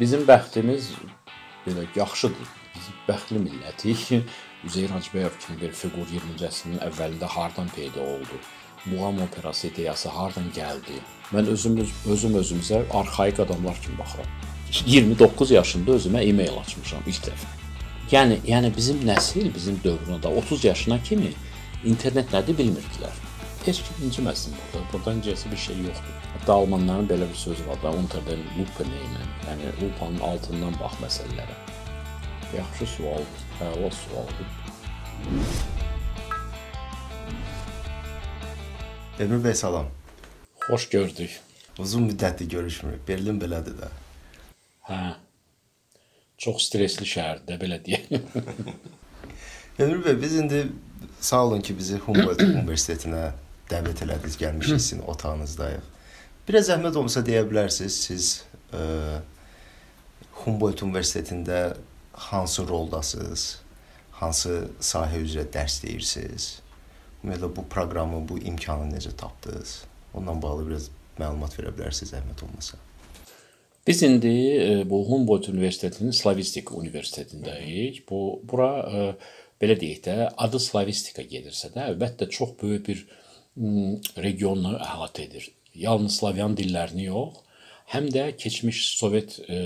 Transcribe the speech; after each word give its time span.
bizim 0.00 0.24
bəxtimiz 0.28 0.92
belə 1.66 1.84
yaxşıdır. 1.96 2.48
Biz 2.74 2.86
bəxtli 3.08 3.42
millətik. 3.46 4.24
Üzeyir 4.64 4.90
Hacıbəyov 4.92 5.36
kimi 5.40 5.60
bir 5.60 5.72
fiqur 5.76 6.08
20-ci 6.12 6.46
əsrin 6.48 6.80
əvvəlində 6.84 7.28
hardan 7.36 7.68
peyda 7.76 8.00
oldu? 8.00 8.40
Muğam 8.86 9.22
operası 9.24 9.66
ideyası 9.68 10.08
hardan 10.08 10.48
gəldi? 10.56 10.96
Mən 11.32 11.48
özüm 11.52 11.78
özüm 12.12 12.36
özümüzə 12.42 12.82
arxaik 13.00 13.40
adamlar 13.40 13.80
kimi 13.84 13.98
baxıram. 13.98 14.28
29 14.86 15.50
yaşında 15.50 15.96
özümə 15.98 16.24
e-mail 16.28 16.60
açmışam 16.60 17.02
ilk 17.06 17.24
dəfə. 17.28 17.52
Yəni, 18.12 18.40
yəni 18.46 18.72
bizim 18.76 19.00
nəsil, 19.06 19.52
bizim 19.54 19.80
dövründə 19.84 20.32
30 20.44 20.64
yaşına 20.64 21.02
kimi 21.02 21.32
internet 21.84 22.32
nədir 22.34 22.58
bilmirdilər. 22.58 23.22
Heç 23.66 23.82
kim 23.86 24.08
inciməsin 24.08 24.56
burada. 24.56 24.86
Buradan 24.92 25.20
incəsi 25.20 25.52
bir 25.52 25.64
şey 25.68 25.76
yoxdur. 25.86 26.29
Hətta 26.50 26.62
almanların 26.64 27.06
belə 27.06 27.28
bir 27.30 27.38
sözü 27.38 27.66
var 27.66 27.76
da, 27.82 27.90
unter 27.94 28.24
den 28.26 28.40
Lupe 28.58 28.84
nehmen. 28.84 29.26
Yəni 29.46 29.68
lupanın 29.80 30.18
altından 30.18 30.72
bax 30.80 30.96
məsələlərə. 30.98 31.54
Yaxşı 32.56 32.86
sualdır. 32.90 33.44
Əla 33.66 33.90
sualdır. 33.94 34.48
Elmir 39.20 39.44
bəy 39.44 39.54
salam. 39.60 39.92
Xoş 40.64 40.88
gördük. 40.88 41.36
Uzun 41.78 42.08
müddətdir 42.08 42.50
görüşmürük. 42.56 43.06
Berlin 43.08 43.38
belədir 43.38 43.78
də. 43.84 43.92
Hə. 44.90 44.98
Çox 46.34 46.66
stressli 46.66 47.06
şəhərdir, 47.12 47.62
belə 47.62 47.78
deyək. 47.86 48.10
Elmir 49.78 50.02
bəy, 50.08 50.18
biz 50.26 50.36
indi 50.42 50.66
sağ 51.20 51.44
olun 51.46 51.62
ki, 51.62 51.78
bizi 51.78 52.02
Humboldt 52.08 52.42
Universitetinə 52.42 53.24
dəvət 53.70 54.02
elədiniz, 54.08 54.42
gəlmişik 54.42 54.82
sizin 54.88 55.06
otağınızdayıq. 55.14 55.99
Biraz 56.50 56.66
zəhmət 56.66 56.96
olmasa 56.98 57.20
deyə 57.22 57.44
bilərsiniz, 57.46 57.96
siz 58.08 58.28
ə, 58.74 59.20
Humboldt 60.40 60.80
Universitetində 60.82 61.76
hansı 62.26 62.64
roldasınız? 62.66 63.44
Hansı 64.18 64.56
sahə 64.82 65.20
üzrə 65.22 65.44
dərs 65.54 65.76
deyirsiniz? 65.84 66.48
Ümumiyyətlə 67.20 67.50
bu 67.54 67.62
proqramı, 67.70 68.24
bu 68.26 68.40
imkanı 68.50 68.88
necə 68.90 69.12
tapdınız? 69.20 69.76
Ondan 70.18 70.42
bağlı 70.42 70.66
biraz 70.72 70.88
məlumat 71.20 71.54
verə 71.54 71.70
bilərsiniz 71.76 72.16
zəhmət 72.16 72.42
olmasa. 72.48 72.80
Biz 73.86 74.02
indi 74.08 74.34
e, 74.56 74.74
bu 74.90 75.04
Humboldt 75.06 75.52
Universitetinin 75.54 76.10
Slavistika 76.10 76.74
Universitetindəyik. 76.74 78.02
Bu 78.10 78.40
bura 78.42 78.72
e, 78.82 79.06
belə 79.62 79.78
deyək 79.78 80.02
də, 80.08 80.18
adı 80.34 80.58
slavistika 80.66 81.22
gedirsə 81.22 81.70
də, 81.76 81.92
əlbəttə 81.94 82.26
çox 82.26 82.58
böyük 82.58 82.90
bir 82.90 83.06
regionu 84.18 84.74
əhatə 84.82 85.28
edir. 85.30 85.46
Yalnız 85.74 86.16
slavyan 86.20 86.56
dillərini 86.58 87.06
yox, 87.08 87.40
həm 87.94 88.08
də 88.14 88.30
keçmiş 88.38 88.82
Sovet 88.98 89.38
e, 89.46 89.60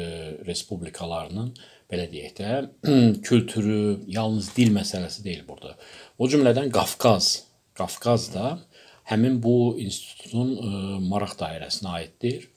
respublikalarının 0.47 1.53
belə 1.93 2.07
deyək 2.13 2.37
də, 2.39 2.53
kültürü, 3.29 4.05
yalnız 4.09 4.51
dil 4.57 4.73
məsələsi 4.75 5.25
deyil 5.25 5.45
burada. 5.49 5.77
O 6.19 6.29
cümlədən 6.31 6.73
Qafqaz, 6.75 7.35
Qafqaz 7.79 8.33
da 8.35 8.59
həmin 9.11 9.41
bu 9.43 9.77
institutun 9.81 10.57
e, 10.57 10.73
maraq 11.05 11.37
dairəsinə 11.41 11.93
aiddir. 12.01 12.49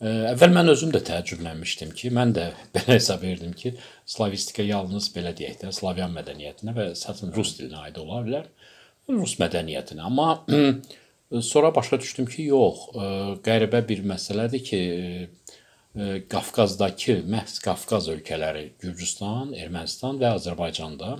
E, 0.00 0.08
əvvəl 0.32 0.54
mən 0.56 0.72
özüm 0.72 0.92
də 0.94 1.02
təəccüblənmişdim 1.10 1.92
ki, 1.98 2.12
mən 2.16 2.32
də 2.36 2.50
belə 2.76 2.96
hesab 2.96 3.24
edirdim 3.26 3.52
ki, 3.60 3.74
slavistika 4.16 4.64
yalnız 4.64 5.10
belə 5.16 5.34
deyək 5.36 5.60
də, 5.64 5.72
slavyan 5.76 6.14
mədəniyyətinə 6.16 6.76
və 6.76 6.90
əsasən 6.94 7.34
rus 7.36 7.58
dilinə 7.58 7.88
aid 7.88 8.00
ola 8.00 8.24
bilər. 8.26 8.52
Rus 9.12 9.36
mədəniyyətinə. 9.36 10.06
Amma 10.08 10.30
sonra 11.42 11.74
başa 11.74 12.00
düşdüm 12.00 12.26
ki, 12.26 12.48
yox, 12.52 12.88
qəribə 13.46 13.80
bir 13.88 14.04
məsələdir 14.06 14.64
ki, 14.64 14.80
Qafqazdakı, 16.30 17.20
məhz 17.30 17.60
Qafqaz 17.62 18.08
ölkələri, 18.10 18.72
Gürcüstan, 18.82 19.52
Ermənistan 19.54 20.18
və 20.18 20.32
Azərbaycanda 20.40 21.12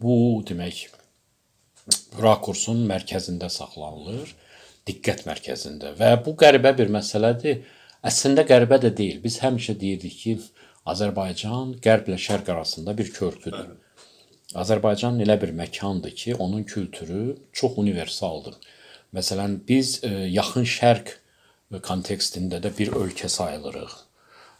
bu 0.00 0.16
demək 0.48 0.82
rakursun 2.20 2.82
mərkəzində 2.90 3.48
saxlanılır, 3.52 4.34
diqqət 4.86 5.24
mərkəzində 5.26 5.94
və 5.98 6.12
bu 6.26 6.36
qəribə 6.38 6.74
bir 6.76 6.92
məsələdir. 6.92 7.64
Əslində 8.06 8.44
qəribə 8.46 8.78
də 8.82 8.92
deyil. 8.94 9.18
Biz 9.24 9.40
həmişə 9.42 9.74
deyirdik 9.80 10.20
ki, 10.20 10.36
Azərbaycan 10.86 11.72
qərblə 11.82 12.18
şərq 12.22 12.52
arasında 12.52 12.92
bir 12.98 13.08
körpüdür. 13.14 13.72
Azərbaycan 14.54 15.18
elə 15.24 15.34
bir 15.42 15.50
məkandır 15.58 16.12
ki, 16.14 16.34
onun 16.34 16.62
kültürü 16.62 17.36
çox 17.52 17.78
universaldır. 17.82 18.54
Məsələn, 19.14 19.60
biz 19.68 20.00
ə, 20.02 20.26
yaxın 20.32 20.66
şərq 20.66 21.14
kontekstində 21.86 22.58
də 22.62 22.72
bir 22.78 22.94
ölkə 22.96 23.30
sayılırıq. 23.30 23.94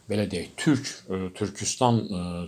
Belə 0.07 0.23
deyək, 0.31 0.51
Türk, 0.55 0.91
ə, 1.11 1.21
Türkistan, 1.35 2.01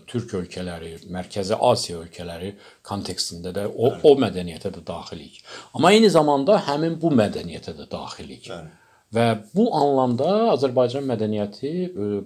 Türk 0.08 0.36
ölkələri, 0.40 0.94
Mərkəzi 1.12 1.58
Asiya 1.60 2.04
ölkələri 2.06 2.54
kontekstində 2.88 3.52
də 3.56 3.66
o, 3.68 3.92
o 4.04 4.14
mədəniyyətə 4.20 4.72
də 4.78 4.84
daxilik. 4.88 5.42
Amma 5.76 5.92
eyni 5.96 6.12
zamanda 6.12 6.62
həmin 6.70 6.96
bu 7.02 7.12
mədəniyyətə 7.20 7.76
də 7.82 7.90
daxilik. 7.92 8.48
Bəli. 8.48 8.78
Və 9.16 9.26
bu 9.56 9.72
anlamda 9.74 10.52
Azərbaycan 10.54 11.08
mədəniyyəti 11.10 11.72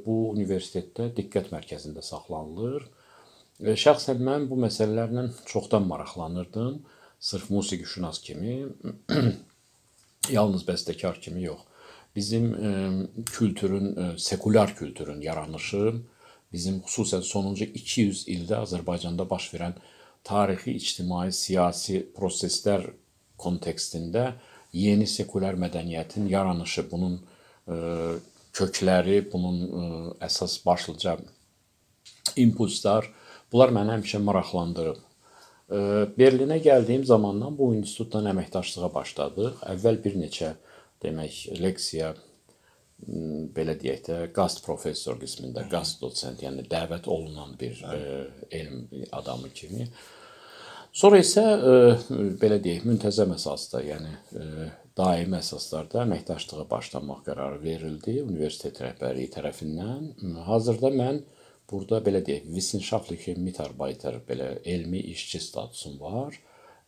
bu 0.03 0.17
universitetdə 0.33 1.13
diqqət 1.15 1.53
mərkəzində 1.53 2.03
saxlanılır. 2.03 2.89
Şəxsən 3.63 4.19
mən 4.19 4.49
bu 4.49 4.57
məsələlərlə 4.65 5.29
çoxdan 5.47 5.87
maraqlanırdım. 5.87 6.81
Sırf 7.23 7.49
musiqişünas 7.55 8.19
kimi, 8.19 8.65
yalnız 10.31 10.65
bəstəkar 10.67 11.19
kimi 11.21 11.45
yox. 11.47 11.61
Bizim 12.15 12.51
ə, 12.53 12.71
kültürün, 13.31 13.87
ə, 13.93 14.07
sekulyar 14.21 14.75
kültürün 14.77 15.21
yaranışı, 15.21 15.93
bizim 16.53 16.81
xüsusən 16.85 17.23
sonuncu 17.25 17.65
200 17.65 18.27
ildə 18.35 18.59
Azərbaycanda 18.61 19.25
baş 19.29 19.49
verən 19.55 19.79
tarixi, 20.23 20.75
ictimai, 20.77 21.31
siyasi 21.33 22.03
proseslər 22.15 22.91
kontekstində 23.41 24.35
yeni 24.73 25.07
sekulyar 25.09 25.57
mədəniyyətin 25.59 26.29
yaranışı, 26.29 26.85
bunun 26.91 27.17
ə, 27.17 27.79
kökləri, 28.53 29.23
bunun 29.33 29.59
ə, 29.65 29.89
əsas 30.29 30.59
başlıca 30.65 31.17
impulslar 32.37 33.09
Bunlar 33.53 33.69
məni 33.69 33.91
həmişə 33.93 34.17
maraqlandırıb. 34.25 34.97
Berlinə 35.69 36.59
gəldiyim 36.63 37.05
zamandan 37.07 37.55
bu 37.57 37.71
institutla 37.77 38.21
əməkdaşlığa 38.33 38.89
başladıq. 38.93 39.63
Əvvəl 39.73 39.99
bir 40.03 40.17
neçə 40.19 40.53
demək 41.03 41.45
leksiya 41.63 42.13
belə 43.55 43.75
deyək 43.79 44.03
də 44.07 44.17
qast 44.35 44.63
professor 44.65 45.17
qismində, 45.19 45.65
qast 45.71 46.01
dosent, 46.01 46.43
yəni 46.43 46.63
dəvət 46.71 47.09
olunan 47.11 47.55
bir 47.59 47.79
ə, 47.83 47.97
elm 48.51 48.85
adamı 49.11 49.49
kimi. 49.55 49.87
Sonra 50.93 51.19
isə 51.19 51.43
ə, 51.43 51.73
belə 52.39 52.61
deyək, 52.63 52.85
müntəzəm 52.87 53.33
əsasda, 53.35 53.81
yəni 53.83 54.13
ə, 54.13 54.69
daimi 54.95 55.39
əsaslarda 55.39 56.03
əməkdaşlığa 56.03 56.67
başlamaq 56.69 57.23
qərarı 57.27 57.59
verildi 57.63 58.21
universitet 58.23 58.79
rəhbərliyi 58.83 59.31
tərəfindən. 59.33 60.11
Hazırda 60.47 60.93
mən 60.93 61.23
Burada 61.73 62.03
belə 62.05 62.19
deyək, 62.21 62.43
Wissenschaftliche 62.53 63.33
Mitarbeiter 63.41 64.19
belə 64.27 64.51
elmi 64.69 64.99
işçi 65.13 65.39
statusum 65.41 65.95
var 66.01 66.35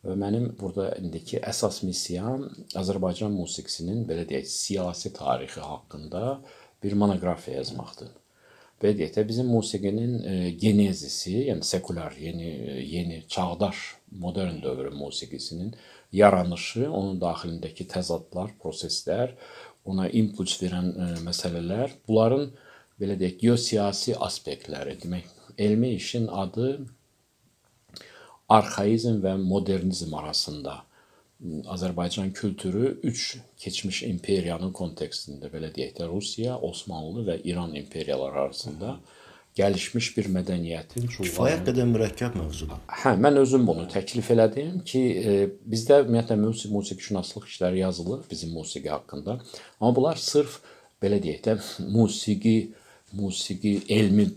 və 0.06 0.14
mənim 0.20 0.52
burada 0.60 0.92
indiki 1.00 1.40
əsas 1.42 1.80
missiyam 1.82 2.44
Azərbaycan 2.78 3.34
musiqisinin 3.34 4.04
belə 4.06 4.22
deyək, 4.30 4.46
siyasi 4.46 5.10
tarixi 5.16 5.64
haqqında 5.64 6.22
bir 6.84 6.94
monoqrafiya 7.02 7.56
yazmaqdır. 7.64 8.12
Belə 8.82 8.92
deyək 9.00 9.14
də 9.16 9.24
bizim 9.26 9.48
musiqinin 9.50 10.14
e, 10.20 10.34
genezisi, 10.62 11.34
yəni 11.48 11.64
sekulyar, 11.64 12.14
yeni 12.20 12.50
yeni 12.86 13.22
çağdaş 13.28 13.82
modern 14.22 14.62
dövr 14.62 14.92
musiqisinin 14.92 15.74
yaranışı, 16.12 16.84
onun 16.90 17.18
daxilindəki 17.20 17.88
təzadlar, 17.90 18.52
proseslər, 18.62 19.32
ona 19.88 20.06
impuls 20.20 20.58
verən 20.62 20.92
e, 20.92 21.08
məsələlər, 21.26 21.96
bunların 22.06 22.50
belə 23.00 23.16
deyək, 23.20 23.38
geosiyasi 23.42 24.16
aspektləri, 24.28 24.96
demək, 25.02 25.28
elmi 25.58 25.94
işin 25.96 26.28
adı 26.28 26.70
arxaizm 28.48 29.22
və 29.24 29.36
modernizm 29.42 30.14
arasında 30.14 30.82
Azərbaycan 31.68 32.32
kültürü 32.32 33.00
3 33.02 33.38
keçmiş 33.60 34.02
imperiyanın 34.08 34.72
kontekstində 34.72 35.50
belə 35.52 35.68
deyək 35.74 35.98
də 35.98 36.08
Rusiya, 36.08 36.56
Osmanlı 36.58 37.26
və 37.26 37.40
İran 37.44 37.74
imperiyaları 37.74 38.40
arasında 38.46 38.96
gəlişmiş 39.56 40.08
bir 40.16 40.30
mədəniyyətin. 40.32 41.08
Kifayət 41.12 41.66
qədər 41.68 41.88
mürəkkəb 41.90 42.38
mövzudur. 42.40 42.80
Hə, 43.02 43.14
mən 43.20 43.40
özüm 43.40 43.66
bunu 43.68 43.84
təklif 43.92 44.30
elədim 44.32 44.80
ki, 44.88 45.02
e, 45.16 45.36
bizdə 45.68 46.02
ümumiyyətlə 46.04 46.36
musiqi, 46.40 46.72
musiqişünaslıq 46.72 47.46
işləri 47.52 47.80
yazılır 47.84 48.24
bizim 48.30 48.52
musiqi 48.56 48.90
haqqında. 48.92 49.38
Amma 49.80 49.94
bunlar 49.96 50.20
sırf 50.20 50.60
belə 51.02 51.20
deyək 51.24 51.44
də 51.46 51.56
musiqi 51.92 52.56
musiqi 53.12 53.78
elmi 53.88 54.28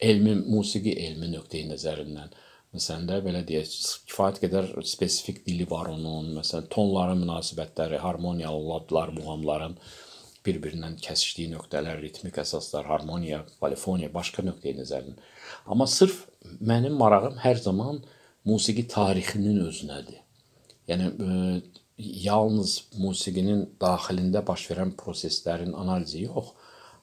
elmi 0.00 0.34
musiqi 0.46 0.92
elmi 1.06 1.30
nöqteyi 1.32 1.68
nəzərindən 1.70 2.34
məsələn 2.74 3.06
də 3.08 3.20
belə 3.24 3.40
deyək, 3.48 3.70
kifayət 4.10 4.42
qədər 4.42 4.68
spesifik 4.86 5.40
dili 5.46 5.66
var 5.70 5.88
onun, 5.92 6.34
məsələn, 6.36 6.68
tonların 6.72 7.22
münasibətləri, 7.24 8.00
harmoniyalı 8.02 8.60
ladlar, 8.66 9.12
muğamların 9.16 9.78
bir-birindən 10.46 10.98
kəsişdiyi 11.02 11.52
nöqtələr, 11.54 11.98
ritmik 12.02 12.38
əsaslar, 12.42 12.86
harmoniya, 12.92 13.42
polifoniya, 13.62 14.12
başqa 14.14 14.44
nöqteyi 14.46 14.76
nəzərdən. 14.78 15.18
Amma 15.66 15.88
sırf 15.88 16.26
mənim 16.60 16.96
marağım 17.00 17.40
hər 17.42 17.60
zaman 17.64 18.02
musiqi 18.48 18.86
tarixinin 18.88 19.60
özünədir. 19.64 20.20
Yəni 20.88 21.08
e, 21.08 21.60
yalnız 22.28 22.78
musiqinin 23.00 23.64
daxilində 23.80 24.44
baş 24.46 24.68
verən 24.70 24.94
proseslərin 25.00 25.74
analizi 25.76 26.24
yox, 26.28 26.54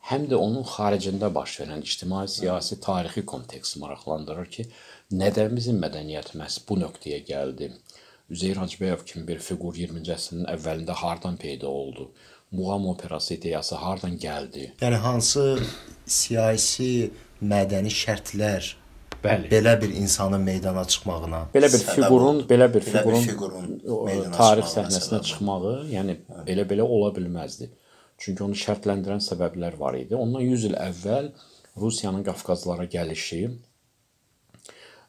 həm 0.10 0.28
də 0.30 0.38
onun 0.38 0.66
xaricində 0.70 1.32
baş 1.34 1.60
verən 1.62 1.82
ictimai, 1.86 2.26
siyasi, 2.30 2.80
tarixi 2.82 3.26
kontekst 3.26 3.80
maraqlandırır 3.82 4.52
ki, 4.58 4.68
nədən 5.22 5.56
bizim 5.58 5.82
mədəniyyət 5.82 6.36
məhz 6.40 6.60
bu 6.70 6.78
nöqtəyə 6.84 7.24
gəldi? 7.30 7.72
Üzeyir 8.30 8.62
Hacıbəyov 8.62 9.06
kimi 9.06 9.26
bir 9.28 9.42
fiqur 9.48 9.76
20-ci 9.78 10.14
əsrin 10.16 10.48
əvvəlində 10.50 10.96
hardan 11.02 11.38
peyda 11.42 11.68
oldu? 11.70 12.10
Muğam 12.56 12.88
operası 12.94 13.34
ideyası 13.36 13.76
hardan 13.82 14.18
gəldi? 14.22 14.72
Yəni 14.82 15.02
hansı 15.04 15.46
siyasi, 16.06 17.12
mədəni 17.42 17.94
şərtlər 17.94 18.74
Bəli. 19.26 19.50
belə 19.50 19.74
bir 19.82 19.94
insanın 19.98 20.42
meydana 20.42 20.84
çıxmağına, 20.86 21.40
belə 21.54 21.70
bir 21.74 21.82
fiqurun, 21.88 22.44
belə 22.50 22.68
bir 22.74 22.86
fiqurun, 22.86 23.24
bir 23.24 23.32
fiqurun 23.32 24.36
tarix 24.38 24.76
səhnəsinə 24.78 25.22
çıxmağı, 25.30 25.74
yəni 25.96 26.18
belə-belə 26.46 26.86
ola 26.86 27.10
bilməzdi. 27.16 27.72
Çünki 28.18 28.44
onu 28.46 28.58
şərtləndirən 28.58 29.22
səbəblər 29.24 29.78
var 29.80 29.98
idi. 30.00 30.16
Ondan 30.16 30.44
100 30.46 30.70
il 30.70 30.78
əvvəl 30.80 31.32
Rusiyanın 31.82 32.24
Qafqazlara 32.24 32.86
gəlişi 32.92 33.42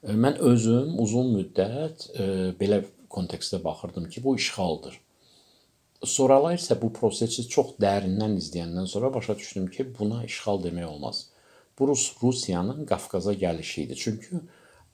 mən 0.06 0.38
özüm 0.42 0.98
uzun 1.02 1.32
müddət 1.34 2.08
e, 2.14 2.26
belə 2.60 2.82
kontekstdə 3.10 3.62
baxırdım 3.64 4.08
ki, 4.10 4.22
bu 4.24 4.36
işğaldır. 4.36 5.00
Sonralar 6.04 6.58
isə 6.58 6.76
bu 6.80 6.92
prosesi 6.92 7.46
çox 7.48 7.72
dərindən 7.82 8.36
izləyəndən 8.40 8.86
sonra 8.90 9.12
başa 9.14 9.36
düşdüm 9.38 9.70
ki, 9.72 9.88
buna 9.98 10.24
işğal 10.24 10.62
demək 10.64 10.86
olmaz. 10.86 11.26
Bu 11.78 11.88
Rus 11.88 12.12
Rusiyanın 12.22 12.84
Qafqaza 12.86 13.32
gəlişi 13.32 13.86
idi. 13.86 13.96
Çünki 13.96 14.42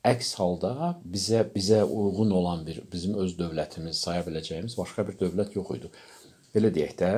əks 0.04 0.34
halda 0.38 0.94
bizə 1.04 1.42
bizə 1.54 1.82
uyğun 1.82 2.30
olan 2.30 2.64
bir 2.66 2.80
bizim 2.92 3.14
öz 3.14 3.36
dövlətimiz 3.38 4.00
saya 4.06 4.22
biləcəyimiz 4.26 4.78
başqa 4.78 5.06
bir 5.08 5.18
dövlət 5.18 5.54
yox 5.58 5.76
idi. 5.76 5.92
Belə 6.54 6.72
deyək 6.74 6.96
də 6.98 7.12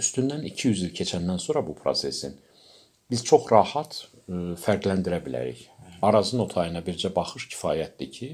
üstündən 0.00 0.44
200 0.50 0.82
il 0.88 0.94
keçəndən 0.98 1.38
sonra 1.42 1.64
bu 1.66 1.74
prosesin 1.78 2.36
biz 3.10 3.24
çox 3.24 3.46
rahat 3.52 4.00
ə, 4.00 4.56
fərqləndirə 4.64 5.20
bilərik. 5.24 5.68
Arazın 6.04 6.44
o 6.44 6.48
tayına 6.48 6.82
bircə 6.84 7.10
baxış 7.14 7.48
kifayətdir 7.52 8.10
ki, 8.12 8.30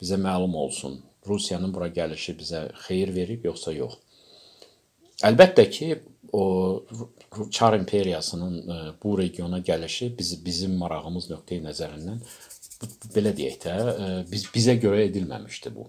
bizə 0.00 0.18
məlum 0.20 0.54
olsun, 0.56 1.00
Rusiyanın 1.28 1.72
bura 1.74 1.88
gəlişi 1.92 2.36
bizə 2.38 2.62
xeyir 2.86 3.12
verib 3.14 3.44
yoxsa 3.44 3.74
yox. 3.76 3.98
Əlbəttə 5.26 5.66
ki, 5.70 5.88
o 6.32 6.44
Çar 7.50 7.74
imperiyasının 7.78 8.54
e, 8.68 8.76
bu 9.02 9.18
regiona 9.18 9.58
gəlişi 9.58 10.18
biz 10.18 10.44
bizim 10.44 10.74
marağımız 10.78 11.30
nöqteyi 11.30 11.62
nəzərindən 11.62 12.22
belə 13.14 13.32
deyək 13.36 13.58
də, 13.64 13.74
e, 13.74 14.08
biz 14.32 14.46
bizə 14.54 14.76
görə 14.82 15.04
edilməmişdi 15.08 15.74
bu. 15.74 15.86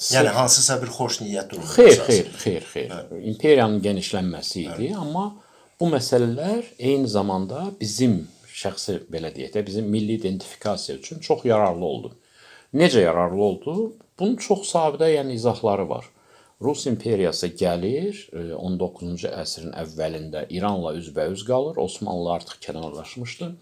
Yəni 0.00 0.30
hansısa 0.32 0.78
bir 0.80 0.88
xoş 0.88 1.18
niyyət 1.20 1.50
durumunda. 1.50 1.72
Xeyr, 1.74 1.98
xeyr, 2.06 2.28
xeyr, 2.42 2.64
xeyr. 2.72 2.92
Hə. 2.92 3.18
İmperiyanın 3.32 3.82
genişlənməsi 3.84 4.62
idi, 4.62 4.86
hə. 4.94 5.00
amma 5.02 5.26
bu 5.80 5.90
məsələlər 5.92 6.70
eyni 6.78 7.10
zamanda 7.12 7.66
bizim 7.80 8.22
şəxsi 8.48 9.02
belə 9.12 9.34
deyək 9.36 9.52
də, 9.52 9.66
bizim 9.66 9.90
milli 9.92 10.16
identifikasiya 10.16 10.96
üçün 10.96 11.20
çox 11.20 11.44
yararlı 11.44 11.84
oldu. 11.84 12.14
Necə 12.72 13.04
yararlı 13.04 13.42
oldu? 13.42 13.76
Bunun 14.18 14.36
çox 14.40 14.64
sabidə, 14.70 15.10
yəni 15.12 15.36
izahları 15.36 15.88
var. 15.88 16.08
Rus 16.62 16.86
imperiyası 16.86 17.52
gəlir, 17.58 18.16
19-cu 18.32 19.28
e, 19.28 19.36
əsrin 19.44 19.76
əvvəlində 19.76 20.46
İranla 20.56 20.94
üzbəüz 21.02 21.44
qalır. 21.44 21.76
Osmanlı 21.84 22.32
artıq 22.38 22.60
kənarlaşmışdı. 22.64 23.52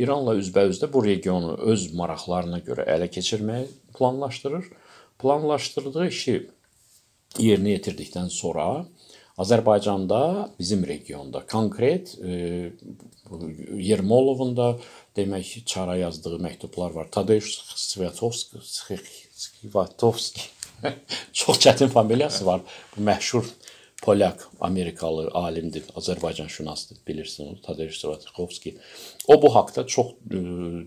İranla 0.00 0.36
üzbəüzdə 0.40 0.88
bu 0.92 1.04
regionu 1.04 1.56
öz 1.72 1.88
maraqlarına 1.98 2.64
görə 2.64 2.88
ələ 2.88 3.10
keçirməyi 3.12 3.66
planlaşdırır. 3.98 4.70
Planlaşdırdığı 5.18 6.06
işi 6.08 6.36
yerinə 7.38 7.76
yetirdikdən 7.76 8.30
sonra 8.30 8.86
Azərbaycanda, 9.38 10.50
bizim 10.58 10.86
regionda 10.86 11.44
konkret 11.46 12.14
e, 12.18 12.72
Yermolovun 13.76 14.56
da 14.56 14.68
demək 15.16 15.64
çara 15.66 15.96
yazdığı 15.96 16.38
məktublar 16.42 16.94
var. 16.94 17.10
Tadeusz 17.10 17.50
Sviatovski, 17.76 18.58
Sviatovski 19.32 20.40
çox 21.32 21.58
çətin 21.58 21.88
familiyası 21.88 22.46
var. 22.46 22.60
Bu 22.96 23.02
məşhur 23.10 23.44
Polyak, 24.02 24.44
Amerikalı 24.60 25.30
alimdir, 25.34 25.82
Azərbaycan 25.96 26.48
şünasdır, 26.48 26.98
bilirsin 27.08 27.46
onu, 27.46 27.62
Tadeusz 27.62 27.96
Sviatovski. 27.98 28.76
O 29.26 29.42
bu 29.42 29.50
haqqda 29.54 29.86
çox 29.86 30.12
ə, 30.14 30.38
e, 30.38 30.42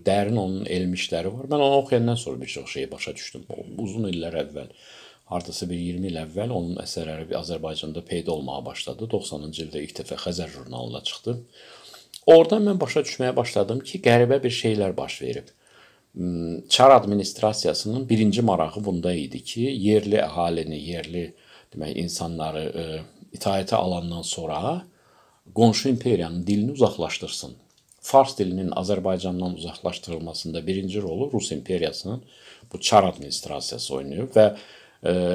dərin 0.06 0.38
onun 0.40 0.64
elmi 0.64 0.96
işləri 0.96 1.32
var. 1.34 1.50
Mən 1.52 1.60
onu 1.60 1.82
oxuyandan 1.82 2.16
sonra 2.24 2.40
bir 2.40 2.46
çox 2.46 2.72
şeyi 2.72 2.90
başa 2.90 3.14
düşdüm. 3.16 3.44
Uzun 3.78 4.08
illər 4.08 4.38
əvvəl 4.46 4.72
hardasa 5.32 5.68
bir 5.70 5.78
20 5.78 6.08
il 6.08 6.18
əvvəl 6.24 6.52
onun 6.56 6.80
əsərləri 6.82 7.36
Azərbaycanda 7.36 8.04
peyda 8.08 8.32
olmağa 8.32 8.64
başladı. 8.66 9.08
90-cı 9.12 9.66
ildə 9.66 9.84
ilk 9.86 9.96
dəfə 10.00 10.18
Xəzər 10.24 10.52
jurnalına 10.56 11.02
çıxdı. 11.08 11.36
Oradan 12.32 12.64
mən 12.68 12.80
başa 12.80 13.02
düşməyə 13.06 13.36
başladım 13.36 13.80
ki, 13.86 14.00
qəribə 14.04 14.38
bir 14.42 14.54
şeylər 14.62 14.96
baş 14.96 15.20
verib. 15.22 15.52
Hmm, 16.14 16.60
Çar 16.68 16.90
administrasiyasının 16.90 18.08
birinci 18.08 18.42
marağı 18.42 18.84
bunda 18.84 19.14
idi 19.14 19.40
ki, 19.44 19.60
yerli 19.60 20.20
əhalini, 20.20 20.78
yerli 20.90 21.24
demək 21.74 21.96
insanları 22.04 22.62
e, 22.64 22.86
itaətə 23.36 23.76
alandan 23.76 24.22
sonra 24.22 24.82
qonşu 25.54 25.88
imperiyanın 25.88 26.46
dilini 26.46 26.72
uzaqlaşdırsın. 26.72 27.56
Fars 28.00 28.38
dilinin 28.38 28.70
Azərbaycandan 28.70 29.54
uzaqlaşdırılmasında 29.54 30.66
birinci 30.66 31.02
rolu 31.02 31.30
Rus 31.32 31.52
imperiyasının 31.52 32.22
bu 32.72 32.80
Çar 32.80 33.04
administrasiyası 33.04 33.94
oynayıb 33.94 34.30
və 34.34 34.46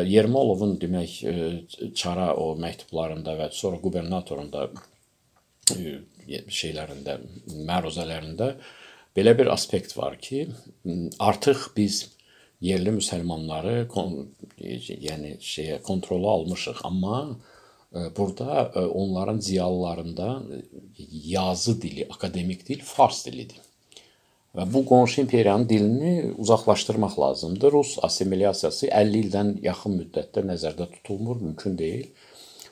Yermolovun 0.08 0.78
demək 0.80 1.18
çara 1.96 2.30
o 2.40 2.54
məktublarında 2.56 3.34
və 3.36 3.50
sonra 3.52 3.82
qubernatorun 3.84 4.52
da 4.54 4.70
şeylərində, 6.48 7.18
məruzələrində 7.68 8.54
belə 9.18 9.34
bir 9.38 9.52
aspekt 9.52 9.98
var 9.98 10.16
ki, 10.24 10.46
artıq 11.20 11.68
biz 11.76 12.06
yerli 12.62 12.96
müsəlmanları 12.98 13.86
yəni 14.58 15.38
şeyə 15.44 15.82
kontrola 15.82 16.30
almışıq, 16.40 16.84
amma 16.84 17.38
burada 18.18 18.72
onların 18.94 19.40
ziyalılarında 19.40 20.42
yazı 21.12 21.82
dili, 21.82 22.08
akademik 22.10 22.68
dil 22.68 22.82
fars 22.84 23.26
dilidir. 23.26 23.62
Və 24.58 24.66
bu 24.74 24.82
qonşu 24.90 25.22
imperiyanın 25.22 25.70
dilini 25.70 26.34
uzaqlaşdırmaq 26.38 27.20
lazımdır. 27.20 27.72
Rus 27.72 27.98
assimilyasiyası 28.02 28.88
50 28.88 29.20
ildən 29.22 29.52
yaxın 29.62 30.00
müddətdə 30.00 30.42
nəzərdə 30.48 30.88
tutulmur, 30.96 31.38
mümkün 31.42 31.78
deyil. 31.78 32.08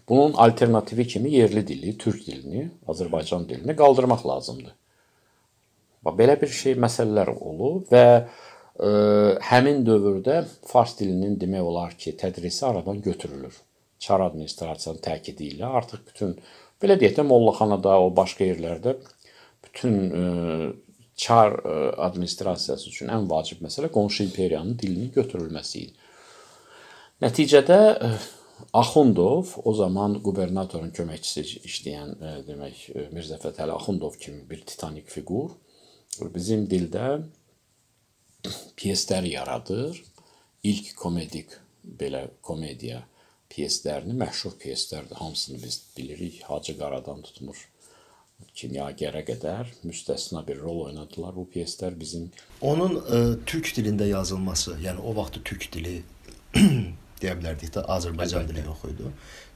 Bunun 0.10 0.34
alternativi 0.34 1.08
kimi 1.08 1.32
yerli 1.34 1.68
dili, 1.68 1.98
türk 1.98 2.26
dilini, 2.26 2.72
Azərbaycan 2.88 3.50
dilini 3.50 3.76
qaldırmaq 3.76 4.26
lazımdır. 4.28 4.74
Bax 6.06 6.18
belə 6.18 6.42
bir 6.42 6.48
şey 6.48 6.74
məsələlər 6.82 7.32
olub 7.38 7.86
və 7.94 8.28
ə, 8.80 8.92
həmin 9.50 9.84
dövrdə 9.88 10.42
fars 10.68 10.96
dilinin 11.00 11.40
demək 11.42 11.72
olar 11.72 11.98
ki, 12.00 12.16
tədrisi 12.20 12.66
aradan 12.68 13.02
götürülür. 13.02 13.56
Çar 14.00 14.22
administrasiyanın 14.28 15.02
təkidi 15.02 15.52
ilə 15.56 15.70
artıq 15.80 16.02
bütün 16.10 16.34
belə 16.84 16.98
deyək 17.00 17.20
də 17.20 17.28
mollaxanada, 17.28 18.00
o 18.04 18.12
başqa 18.16 18.48
yerlərdə 18.52 18.98
bütün 19.66 20.02
ə, 20.06 20.26
Çar 21.16 21.52
e, 21.64 21.92
administrasiyası 21.96 22.90
üçün 22.90 23.08
ən 23.08 23.30
vacib 23.30 23.62
məsələ 23.64 23.88
qonşu 23.88 24.26
imperiyanın 24.26 24.76
dilinin 24.80 25.14
götürülməsi 25.16 25.86
idi. 25.86 25.94
Nəticədə 27.24 27.78
Axundov 28.76 29.54
o 29.64 29.74
zaman 29.76 30.18
qubernatorun 30.24 30.92
köməkçisi 30.96 31.62
işləyən 31.70 32.12
demək 32.48 32.82
Mirzə 33.16 33.40
Fətəli 33.40 33.72
Axundov 33.76 34.16
kimi 34.20 34.44
bir 34.50 34.62
titanik 34.68 35.08
fiqur 35.12 35.56
bizim 36.36 36.68
dildə 36.72 37.08
pyeslər 38.78 39.28
yaradır. 39.30 40.02
İlk 40.64 40.96
komedik 40.98 41.58
belə 41.86 42.28
komediya 42.42 43.04
pyeslərini 43.50 44.16
məşhur 44.18 44.58
pyeslərdir. 44.62 45.16
Hamısını 45.16 45.64
biz 45.64 45.82
bilirik. 45.98 46.42
Hacı 46.44 46.78
Qaradan 46.80 47.22
tutmuş 47.22 47.68
kimyagərə 48.56 49.24
qədər 49.28 49.72
müstəsna 49.88 50.42
bir 50.48 50.60
rol 50.64 50.86
oynadılar 50.88 51.36
bu 51.36 51.46
pyeslər 51.54 51.96
bizim. 52.00 52.30
Onun 52.62 52.98
ə, 53.00 53.02
e, 53.18 53.34
türk 53.48 53.72
dilində 53.78 54.08
yazılması, 54.10 54.78
yəni 54.84 55.04
o 55.04 55.16
vaxt 55.16 55.42
türk 55.48 55.68
dili 55.74 55.98
deyə 57.22 57.36
bilərdik 57.40 57.76
də 57.76 57.86
Azərbaycan 57.98 58.48
dili 58.50 58.64
yox 58.66 58.88
idi. 58.92 59.12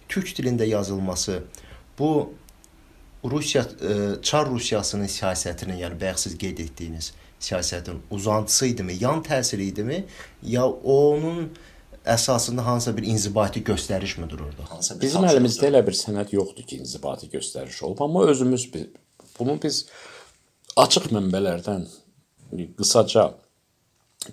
Türk 0.09 0.31
dilində 0.37 0.67
yazılması 0.67 1.41
bu 1.99 2.11
Rusiya 3.23 3.65
ə, 3.65 3.71
e, 3.71 4.11
Çar 4.23 4.47
Rusiyasının 4.51 5.11
siyasətinin, 5.11 5.79
yəni 5.83 5.99
bayaq 5.99 6.23
siz 6.27 6.37
qeyd 6.39 6.63
etdiyiniz 6.67 7.13
siyasətin 7.39 7.99
uzantısı 8.11 8.67
idimi, 8.73 8.97
yan 9.01 9.23
təsiri 9.23 9.69
idimi, 9.71 10.03
ya 10.43 10.67
onun 10.67 11.49
əsasında 12.05 12.65
hansısa 12.65 12.97
bir 12.97 13.07
inzibati 13.07 13.63
göstəriş 13.63 14.19
mi 14.21 14.29
dururdu? 14.29 14.65
Hansısa 14.69 14.95
bir 14.95 15.07
Bizim 15.07 15.27
əlimizdə 15.27 15.69
elə 15.71 15.83
bir 15.87 15.97
sənəd 15.97 16.33
yoxdur 16.35 16.67
ki, 16.67 16.81
inzibati 16.83 17.29
göstəriş 17.31 17.83
olub, 17.83 18.01
amma 18.01 18.25
özümüz 18.33 18.69
bunu 19.39 19.59
biz 19.63 19.85
açıq 20.77 21.11
mənbələrdən 21.15 21.85
qısaca 22.77 23.29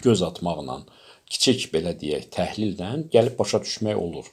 göz 0.02 0.22
atmaqla, 0.22 0.80
kiçik 1.30 1.68
belə 1.74 1.94
deyək, 2.00 2.30
təhlillə 2.34 2.90
gəlib 3.12 3.38
başa 3.38 3.62
düşmək 3.62 3.98
olur. 4.00 4.26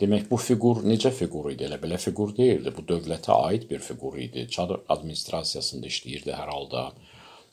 Demək 0.00 0.26
bu 0.28 0.36
fiqur 0.36 0.82
necə 0.84 1.10
fiqur 1.14 1.48
idi? 1.54 1.64
Elə 1.64 1.78
belə 1.80 1.96
fiqur 1.96 2.34
deyildi. 2.36 2.72
Bu 2.76 2.82
dövlətə 2.90 3.32
aid 3.48 3.62
bir 3.70 3.80
fiqur 3.80 4.18
idi. 4.20 4.44
Çad 4.52 4.74
administrasiyasında 4.92 5.88
işləyirdi 5.88 6.34
hər 6.36 6.50
halda 6.52 6.90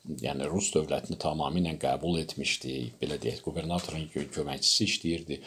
yəni 0.04 0.50
Rus 0.52 0.72
dövlətini 0.76 1.18
tamamilə 1.22 1.76
qəbul 1.82 2.20
etmişdi. 2.24 2.76
Belə 3.02 3.20
deyək, 3.24 3.42
qubernatorun 3.46 4.10
köməkçisi 4.14 4.88
işləyirdi. 4.90 5.40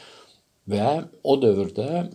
Və 0.71 0.89
o 1.23 1.37
dövrdə 1.41 2.07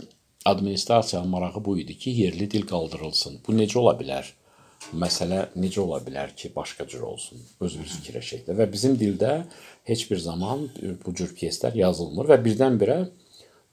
administrasiyanın 0.45 1.29
marağı 1.29 1.65
bu 1.65 1.77
idi 1.79 1.97
ki, 1.97 2.09
yerli 2.23 2.49
dil 2.51 2.65
qaldırılsın. 2.67 3.41
Bu 3.47 3.55
necə 3.55 3.77
ola 3.79 3.93
bilər? 3.99 4.27
Məsələ 4.97 5.43
necə 5.61 5.79
ola 5.83 5.99
bilər 6.01 6.33
ki, 6.35 6.49
başqa 6.55 6.87
cür 6.89 7.05
olsun? 7.05 7.41
Özümüz 7.61 7.99
fikirləşək 7.99 8.47
də 8.47 8.57
və 8.57 8.65
bizim 8.71 8.97
dildə 8.97 9.43
heç 9.87 10.07
bir 10.09 10.17
zaman 10.17 10.65
bu 11.05 11.13
cür 11.15 11.35
pyeslər 11.37 11.77
yazılmır 11.77 12.31
və 12.33 12.39
birdən-birə 12.47 12.97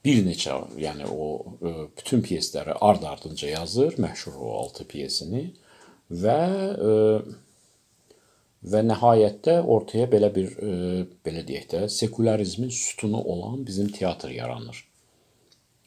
bir 0.05 0.21
neçə, 0.27 0.55
yəni 0.79 1.09
o 1.11 1.29
e, 1.59 1.73
bütün 1.97 2.23
pyesləri 2.23 2.77
ard-ardınca 2.81 3.49
yazır, 3.49 3.97
məşhur 3.99 4.37
o 4.37 4.53
6 4.61 4.87
pyesini 4.93 5.43
və 6.13 6.39
e, 6.77 6.93
Və 8.67 8.81
nəhayətdə 8.83 9.61
ortaya 9.71 10.09
belə 10.11 10.29
bir 10.35 10.49
e, 10.59 10.71
belə 11.25 11.45
deyək 11.47 11.67
də 11.71 11.81
sekularizmin 11.95 12.73
sütunu 12.75 13.21
olan 13.23 13.63
bizim 13.67 13.91
teatr 13.95 14.33
yaranır. 14.35 14.81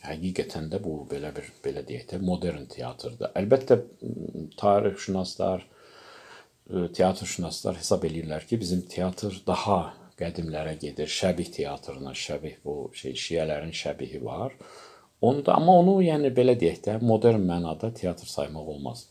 Həqiqətən 0.06 0.70
də 0.72 0.80
bu 0.84 1.02
belə 1.12 1.34
bir 1.36 1.50
belə 1.66 1.84
deyək 1.88 2.08
də 2.14 2.22
modern 2.24 2.70
teatrdır. 2.72 3.34
Əlbəttə 3.36 3.78
tarixşünaslar, 4.62 5.66
e, 6.72 6.88
teatrşünaslar 6.96 7.76
hesab 7.82 8.08
eləyirlər 8.08 8.48
ki, 8.48 8.62
bizim 8.64 8.88
teatr 8.88 9.42
daha 9.48 9.82
qədimlərə 10.22 10.78
gedir. 10.80 11.12
Şəbih 11.12 11.52
teatrına, 11.52 12.16
şəbih 12.16 12.62
bu 12.64 12.78
şey 12.96 13.20
şiələrin 13.26 13.76
şəbihi 13.76 14.24
var. 14.24 14.56
Onda 15.22 15.60
amma 15.60 15.76
onu 15.84 16.00
yəni 16.08 16.32
belə 16.34 16.56
deyək 16.56 16.86
də 16.88 17.02
modern 17.04 17.44
mənada 17.52 17.92
teatr 17.94 18.32
saymaq 18.32 18.78
olmaz 18.78 19.10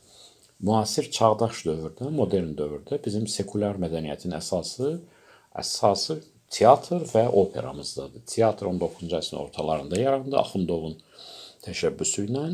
müasir 0.61 1.11
çağdaş 1.11 1.65
dövrdə, 1.67 2.11
modern 2.13 2.53
dövrdə 2.59 2.99
bizim 3.05 3.27
sekulyar 3.29 3.81
mədəniyyətin 3.81 4.35
əsası 4.37 4.99
əsası 5.61 6.21
teatr 6.51 7.07
və 7.13 7.27
operamızdadır. 7.43 8.25
Teatr 8.27 8.69
19-cu 8.71 9.17
əsrin 9.19 9.41
ortalarında 9.41 10.01
yarandı 10.01 10.37
Axundovun 10.39 10.99
təşəbbüsü 11.67 12.27
ilə. 12.29 12.45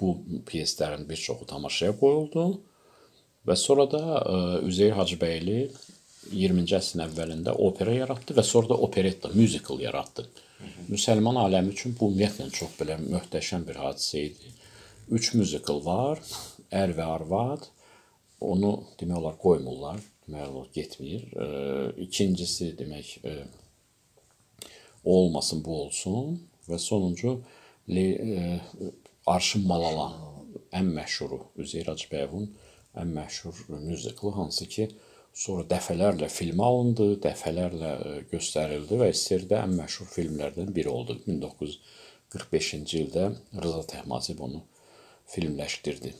Bu 0.00 0.16
pyeslərin 0.48 1.06
bir 1.08 1.20
çoxu 1.20 1.46
tamaşaya 1.48 1.94
qoyuldu 2.00 2.46
və 3.48 3.56
sonra 3.56 3.86
da 3.90 4.02
e, 4.02 4.36
Üzeyir 4.68 4.96
Hacıbəyli 4.96 5.58
20-ci 6.30 6.76
əsrin 6.76 7.04
əvvəlində 7.06 7.54
opera 7.66 7.94
yaratdı 7.96 8.36
və 8.36 8.44
sonra 8.44 8.72
da 8.72 8.80
operetta, 8.86 9.30
musical 9.34 9.80
yaratdı. 9.80 10.26
Müsəlman 10.90 11.38
aləmi 11.40 11.72
üçün 11.72 11.94
bu 11.96 12.10
ümumiyyətlə 12.10 12.50
çox 12.56 12.74
belə 12.80 12.98
möhtəşəm 13.00 13.64
bir 13.68 13.80
hadisə 13.80 14.24
idi. 14.28 14.52
3 15.10 15.34
musical 15.34 15.84
var. 15.84 16.20
Ər 16.70 16.94
və 16.96 17.06
arvad. 17.16 17.66
Onu 18.40 18.72
demək 19.00 19.18
olar 19.18 19.36
qoymurlar. 19.42 20.00
Demək 20.26 20.48
olar 20.48 20.70
getmir. 20.74 21.26
E, 21.34 21.48
ikincisi 22.06 22.72
demək 22.78 23.16
e, 23.24 23.36
o 25.04 25.16
olmasın, 25.24 25.64
bu 25.64 25.82
olsun 25.82 26.38
və 26.68 26.78
sonuncu 26.78 27.40
e, 27.88 28.60
Arşın 29.26 29.66
Malala 29.66 30.10
ən 30.74 30.90
məşhuru 30.94 31.40
Üzeyir 31.62 31.90
Hacıbəyovun 31.90 32.46
ən 33.00 33.12
məşhur 33.14 33.54
musicalı 33.70 34.32
hansı 34.34 34.66
ki 34.70 34.88
sonra 35.42 35.64
dəfələrlə 35.70 36.28
filmə 36.32 36.66
alındı, 36.66 37.06
dəfələrlə 37.24 37.92
göstərildi 38.32 38.98
və 39.02 39.10
SSR-də 39.14 39.60
ən 39.62 39.76
məşhur 39.78 40.10
filmlərdən 40.10 40.74
biri 40.74 40.90
oldu. 40.90 41.18
1945-ci 41.26 43.04
ildə 43.04 43.30
Rıza 43.62 43.84
Təhmasib 43.94 44.42
onu 44.46 44.64
filmləşdirdi. 45.30 46.14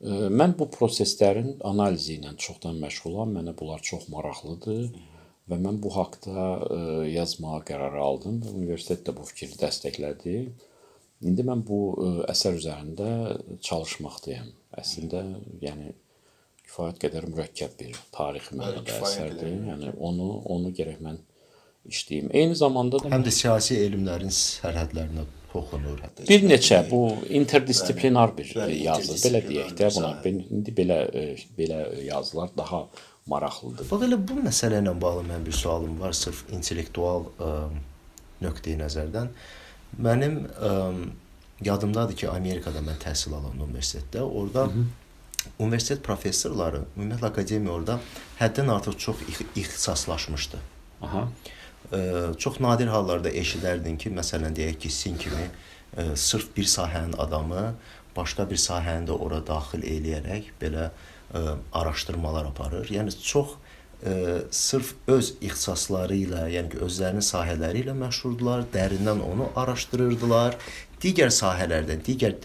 Mən 0.00 0.54
bu 0.58 0.68
proseslərin 0.70 1.56
analizi 1.66 2.18
ilə 2.18 2.36
çoxdan 2.38 2.78
məşğulam. 2.82 3.32
Mənə 3.38 3.54
bunlar 3.58 3.82
çox 3.82 4.06
maraqlıdır 4.12 4.84
və 5.50 5.56
mən 5.64 5.80
bu 5.82 5.90
haqqda 5.94 6.48
yazmağa 7.08 7.62
qərar 7.66 7.96
aldım 7.98 8.42
və 8.44 8.52
universitet 8.54 9.02
də 9.06 9.14
bu 9.16 9.26
fikri 9.26 9.56
dəstəklədi. 9.58 10.36
İndi 11.26 11.42
mən 11.42 11.64
bu 11.66 11.78
əsər 12.30 12.60
üzərində 12.60 13.08
çalışmaqdayam. 13.66 14.52
Əslində, 14.78 15.24
yəni 15.64 15.90
kifayət 16.68 17.00
qədər 17.02 17.26
mürəkkəb 17.32 17.74
bir 17.80 17.98
tarixi 18.14 18.54
mənada 18.60 19.00
əsərdir. 19.02 19.56
Yəni 19.72 19.96
onu 19.98 20.28
onu 20.54 20.70
gərək 20.78 21.02
mən 21.02 21.18
işləyim. 21.90 22.30
Eyni 22.30 22.54
zamanda 22.54 23.02
da 23.02 23.10
həm 23.10 23.26
də 23.26 23.34
siyasi 23.34 23.80
elmlərin 23.88 24.30
sərhədlərinə 24.30 25.26
toxunur. 25.52 26.00
Bir 26.28 26.44
neçə 26.48 26.80
bu 26.90 27.02
interdisiplinar 27.40 28.34
bir 28.36 28.50
yazı, 28.72 29.16
belə 29.24 29.42
deyək 29.46 29.74
də 29.78 29.90
buna. 29.96 30.12
İndi 30.30 30.74
belə 30.76 30.98
e, 31.12 31.24
belə 31.58 31.80
yazılar 32.06 32.50
daha 32.56 32.84
maraqlıdır. 33.28 33.88
Bax 33.90 34.06
elə 34.08 34.18
bu 34.28 34.40
məsələ 34.44 34.82
ilə 34.82 34.94
bağlı 35.00 35.24
mənim 35.28 35.46
bir 35.46 35.56
sualım 35.56 35.98
var, 36.00 36.16
sırf 36.16 36.44
intellektual 36.52 37.28
ə, 37.28 37.48
e, 37.48 37.82
nöqteyi 38.46 38.78
nəzərdən. 38.80 39.32
Mənim 40.04 40.40
ə, 40.46 40.70
e, 40.70 41.10
yadımdadır 41.68 42.16
ki, 42.22 42.30
Amerikada 42.30 42.84
mən 42.84 43.00
təhsil 43.02 43.36
alan 43.36 43.60
universitetdə, 43.68 44.22
orada 44.22 44.66
Hı 44.66 44.70
-hı. 44.70 44.86
universitet 45.58 46.02
professorları, 46.04 46.82
ümumiyyətlə 46.96 47.26
akademiya 47.26 47.72
orada 47.72 48.00
həddən 48.40 48.72
artıq 48.74 48.98
çox 48.98 49.16
ixtisaslaşmışdı. 49.56 50.58
Aha 51.02 51.28
çox 52.38 52.60
nadir 52.60 52.90
hallarda 52.92 53.30
eşidərdin 53.30 53.96
ki, 54.00 54.10
məsələn 54.16 54.56
deyək 54.56 54.82
ki, 54.82 54.90
sizin 54.92 55.16
kimi 55.16 55.46
sırf 56.16 56.56
bir 56.56 56.64
sahənin 56.64 57.16
adamı 57.16 57.74
başqa 58.16 58.50
bir 58.50 58.60
sahəni 58.60 59.08
də 59.08 59.16
ora 59.16 59.38
daxil 59.46 59.86
eləyərək 59.86 60.52
belə 60.60 60.90
araşdırmalar 61.72 62.50
aparır. 62.50 62.88
Yəni 62.92 63.14
çox 63.22 63.54
ə, 64.04 64.42
sırf 64.50 64.94
öz 65.08 65.30
ixtisasları 65.40 66.18
ilə, 66.24 66.42
yəni 66.52 66.72
ki, 66.74 66.82
özlərinin 66.86 67.24
sahələri 67.24 67.84
ilə 67.84 67.94
məşğuldurlar, 67.98 68.66
dərindən 68.74 69.22
onu 69.24 69.48
araşdırırdılar. 69.56 70.58
Digər 71.02 71.32
sahələrdən, 71.34 72.04
digər 72.06 72.36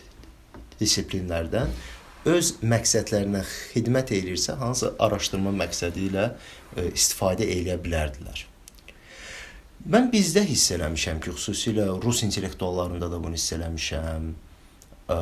disiplinlərdən 0.79 1.73
öz 2.29 2.53
məqsədlərinə 2.63 3.43
xidmət 3.73 4.15
eləyirsə, 4.15 4.57
hansı 4.61 4.93
araşdırma 5.03 5.53
məqsədi 5.63 6.09
ilə 6.09 6.31
ə, 6.31 6.89
istifadə 6.93 7.47
edə 7.59 7.79
bilərdilər. 7.83 8.47
Mən 9.83 10.07
bizdə 10.13 10.45
hiss 10.47 10.71
eləmişəm 10.71 11.19
ki, 11.23 11.33
xüsusilə 11.35 11.89
rus 12.03 12.21
intellektuallarında 12.23 13.09
da 13.11 13.17
bunu 13.19 13.35
hiss 13.35 13.51
eləmişəm. 13.57 14.29
Ə, 15.11 15.17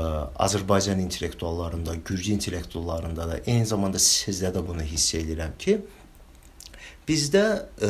Azərbaycan 0.46 1.00
intellektuallarında, 1.02 1.96
Gürcü 2.06 2.36
intellektuallarında 2.36 3.28
da, 3.28 3.40
eyni 3.46 3.66
zamanda 3.66 3.98
sizdə 3.98 4.52
də 4.54 4.62
bunu 4.68 4.86
hiss 4.86 5.16
edirəm 5.18 5.56
ki, 5.58 5.80
bizdə 7.10 7.46
ə, 7.82 7.90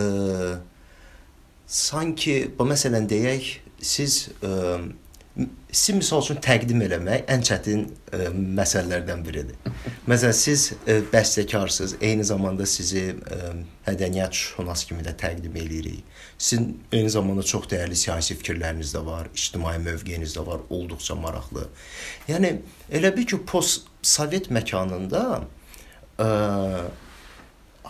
sanki, 1.68 2.38
bu 2.56 2.70
məsələn 2.72 3.10
deyək, 3.12 3.52
siz 3.84 4.30
ə, 4.40 4.80
sizi 5.72 5.98
misal 5.98 6.22
üçün 6.24 6.40
təqdim 6.44 6.82
eləmək 6.84 7.30
ən 7.32 7.44
çətin 7.48 7.86
ə, 7.88 8.18
e, 8.18 8.30
məsələlərdən 8.60 9.22
biridir. 9.24 9.76
Məsələn, 10.10 10.36
siz 10.36 10.66
ə, 10.74 10.78
e, 10.86 10.98
bəstəkarsınız, 11.14 11.96
eyni 12.04 12.26
zamanda 12.28 12.68
sizi 12.68 13.06
ə, 13.14 13.38
e, 13.38 13.52
mədəniyyət 13.88 14.40
şünas 14.40 14.84
kimi 14.90 15.06
də 15.06 15.16
təqdim 15.22 15.56
eləyirik. 15.62 16.04
Sizin 16.38 16.74
eyni 16.92 17.12
zamanda 17.14 17.46
çox 17.48 17.70
dəyərli 17.72 17.96
siyasi 18.00 18.36
fikirləriniz 18.42 18.92
də 18.96 19.06
var, 19.06 19.30
ictimai 19.36 19.78
mövqeyiniz 19.86 20.36
də 20.36 20.46
var, 20.48 20.66
olduqca 20.70 21.16
maraqlı. 21.22 21.68
Yəni 22.28 22.58
elə 22.92 23.14
bil 23.16 23.30
ki, 23.32 23.40
post 23.48 23.88
Sovet 24.02 24.50
məkanında 24.52 25.24
ə, 26.20 26.28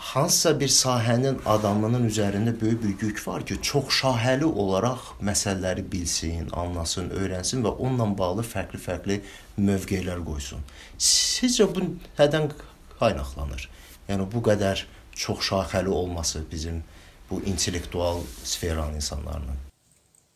hansısa 0.01 0.59
bir 0.59 0.71
sahənin 0.73 1.35
adamının 1.45 2.07
üzərində 2.09 2.53
böyük 2.61 2.79
bir 2.83 3.07
yük 3.07 3.19
var 3.27 3.45
ki, 3.45 3.59
çox 3.61 3.91
şahəli 4.01 4.47
olaraq 4.63 5.11
məsələləri 5.21 5.83
bilsin, 5.91 6.47
anlasın, 6.57 7.11
öyrənsin 7.21 7.61
və 7.65 7.73
onunla 7.75 8.07
bağlı 8.17 8.45
fərqli-fərqli 8.53 9.19
mövqelər 9.67 10.23
qoysun. 10.25 10.63
Sizcə 10.97 11.67
bu 11.75 11.85
nədən 12.17 12.49
qaynaqlanır? 12.97 13.67
Yəni 14.09 14.25
bu 14.33 14.41
qədər 14.47 14.81
çox 15.13 15.45
şaxəli 15.51 15.93
olması 15.93 16.41
bizim 16.51 16.81
bu 17.29 17.41
intellektual 17.45 18.23
sferanın 18.43 18.95
insanlarının. 18.95 19.59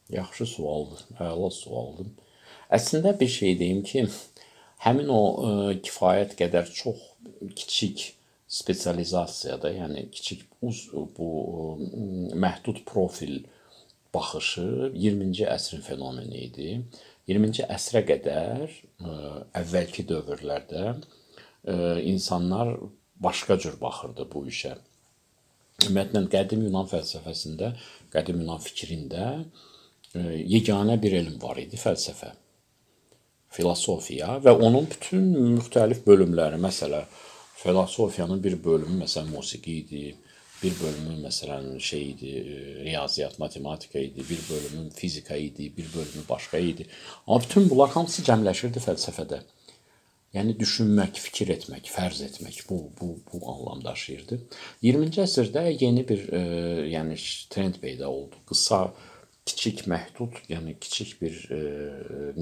Yaxşı 0.09 0.45
sualdır, 0.45 1.07
əla 1.19 1.49
sualdır. 1.51 2.11
Əslində 2.69 3.15
bir 3.19 3.33
şey 3.33 3.57
deyim 3.59 3.81
ki, 3.83 4.05
həmin 4.85 5.09
o 5.09 5.23
ə, 5.25 5.49
e, 5.73 5.79
kifayət 5.81 6.37
qədər 6.37 6.69
çox 6.69 7.01
kiçik 7.55 8.11
spesializasiyada, 8.55 9.71
yəni 9.75 10.05
kiçik 10.13 10.45
uz 10.63 10.85
bu 11.17 11.29
məhdud 12.39 12.83
profil 12.87 13.41
baxışı 14.15 14.93
20-ci 14.95 15.47
əsrin 15.51 15.83
fenomeni 15.83 16.45
idi. 16.47 16.69
20-ci 17.27 17.65
əsrə 17.75 18.05
qədər 18.07 18.75
əvvəlki 19.59 20.05
dövrlərdə 20.07 20.95
insanlar 22.05 22.75
başqa 23.19 23.57
cür 23.59 23.75
baxırdı 23.81 24.27
bu 24.31 24.45
işə. 24.51 24.75
Ümumiyyətlə 25.85 26.21
qədim 26.31 26.63
Yunan 26.69 26.87
fəlsəfəsində, 26.87 27.73
qədim 28.13 28.39
Yunan 28.43 28.61
fikrində 28.63 29.25
yeganə 30.15 30.95
bir 31.01 31.17
elm 31.19 31.35
var 31.41 31.59
idi, 31.59 31.75
fəlsəfə. 31.75 32.31
Filosofiya 33.55 34.37
və 34.43 34.53
onun 34.55 34.87
bütün 34.91 35.27
müxtəlif 35.57 36.05
bölümləri, 36.07 36.59
məsələn, 36.63 37.07
filosofiyanın 37.65 38.43
bir 38.43 38.63
bölümü 38.63 39.03
məsələn 39.03 39.31
musiqi 39.33 39.73
idi, 39.81 40.03
bir 40.63 40.73
bölümü 40.83 41.17
məsələn 41.27 41.79
şey 41.79 42.09
idi, 42.11 42.31
riyaziyyat, 42.85 43.39
matematika 43.39 43.99
idi, 43.99 44.23
bir 44.29 44.39
bölümü 44.49 44.89
fizika 44.89 45.35
idi, 45.35 45.71
bir 45.77 45.87
bölümü 45.95 46.23
başqa 46.29 46.57
idi. 46.57 46.87
Amma 47.27 47.41
bütün 47.43 47.69
bunlar 47.69 47.89
hamısı 47.97 48.23
cəmləşirdi 48.29 48.83
fəlsəfədə. 48.87 49.41
Yəni 50.35 50.57
düşünmək, 50.59 51.19
fikir 51.23 51.51
etmək, 51.55 51.89
fərz 51.95 52.21
etmək 52.25 52.61
bu 52.69 52.79
bu 52.99 53.11
bu 53.31 53.41
anlam 53.51 53.83
daşıyırdı. 53.83 54.39
20-ci 54.83 55.21
əsrdə 55.23 55.63
yeni 55.83 56.03
bir 56.07 56.25
e, 56.39 56.41
yəni 56.91 57.15
trend 57.49 57.79
peyda 57.83 58.09
oldu. 58.09 58.41
Qısa, 58.49 58.81
kiçik, 59.45 59.85
məhdud, 59.91 60.41
yəni 60.51 60.75
kiçik 60.79 61.21
bir 61.21 61.39
e, 61.55 61.61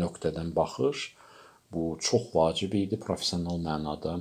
nöqtədən 0.03 0.55
baxış 0.55 1.11
bu 1.73 1.97
çox 2.01 2.29
vacib 2.35 2.73
idi 2.73 2.99
professional 2.99 3.59
mənada. 3.61 4.17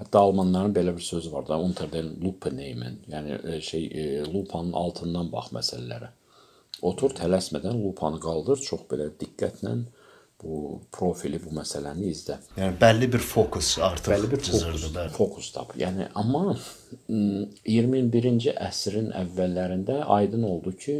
Hətta 0.00 0.22
almanların 0.26 0.74
belə 0.74 0.94
bir 0.96 1.02
sözü 1.06 1.32
var 1.32 1.46
da, 1.48 1.58
unter 1.60 1.92
den 1.92 2.12
Lupe 2.24 2.50
nehmen. 2.56 2.98
Yəni 3.10 3.38
e, 3.54 3.60
şey 3.60 3.84
e, 3.86 4.04
lupanın 4.32 4.72
altından 4.72 5.30
bax 5.32 5.52
məsələlərə. 5.54 6.10
Otur 6.82 7.14
tələsmədən 7.14 7.78
lupanı 7.84 8.18
qaldır, 8.20 8.58
çox 8.60 8.88
belə 8.90 9.10
diqqətlə 9.20 9.76
bu 10.42 10.80
profili, 10.92 11.38
bu 11.40 11.54
məsələni 11.56 12.10
izlə. 12.10 12.36
Yəni 12.58 12.76
bəlli 12.80 13.08
bir 13.12 13.22
fokus 13.22 13.76
artıq 13.86 14.12
bəlli 14.12 14.30
bir 14.34 14.42
fokus, 14.44 14.88
fokus 15.16 15.50
tap. 15.54 15.72
Yəni 15.80 16.10
amma 16.20 16.56
21-ci 17.08 18.52
əsrin 18.68 19.12
əvvəllərində 19.22 20.02
aydın 20.18 20.44
oldu 20.50 20.74
ki, 20.84 20.98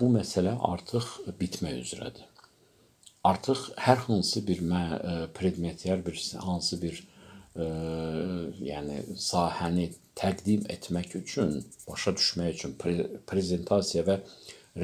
bu 0.00 0.08
məsələ 0.14 0.56
artıq 0.70 1.10
bitmək 1.40 1.82
üzrədir. 1.82 2.29
Artıq 3.24 3.66
hər 3.76 3.98
hansı 4.06 4.40
bir 4.46 4.62
mə, 4.64 4.82
e, 4.96 5.16
predmetlər 5.36 6.00
bir 6.06 6.20
hansı 6.40 6.78
bir 6.80 7.02
ə, 7.52 7.66
yəni 8.64 9.02
sahəni 9.20 9.90
təqdim 10.16 10.64
etmək 10.72 11.18
üçün, 11.20 11.58
başa 11.88 12.14
düşmək 12.16 12.54
üçün, 12.54 12.76
pre 12.80 13.10
prezentasiya 13.28 14.06
və 14.06 14.16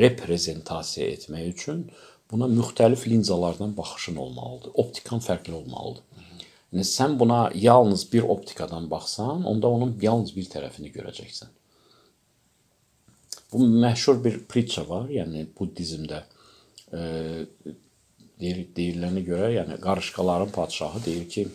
reprezentasiya 0.03 1.09
etmək 1.15 1.49
üçün 1.55 1.87
buna 2.31 2.49
müxtəlif 2.51 3.07
linzalardan 3.09 3.77
baxışın 3.77 4.17
olmalıdır. 4.17 4.71
Optikan 4.85 5.25
fərqli 5.25 5.55
olmalıdır. 5.57 6.05
Yəni 6.75 6.85
sən 6.85 7.19
buna 7.19 7.51
yalnız 7.55 8.13
bir 8.13 8.23
optikadan 8.23 8.91
baxsan, 8.91 9.45
onda 9.45 9.69
onun 9.69 9.97
yalnız 10.03 10.35
bir 10.37 10.51
tərəfini 10.53 10.93
görəcəksən. 10.93 11.53
Bu 13.53 13.65
məşhur 13.65 14.19
bir 14.25 14.41
pritça 14.51 14.83
var, 14.89 15.07
yəni 15.09 15.47
buddizmdə 15.57 16.25
e, 16.93 17.01
deyir, 18.41 18.67
deyilənə 18.77 19.23
görə, 19.27 19.53
yəni 19.59 19.81
qarışqaların 19.85 20.53
padşahı 20.57 21.05
deyir 21.05 21.29
ki, 21.29 21.49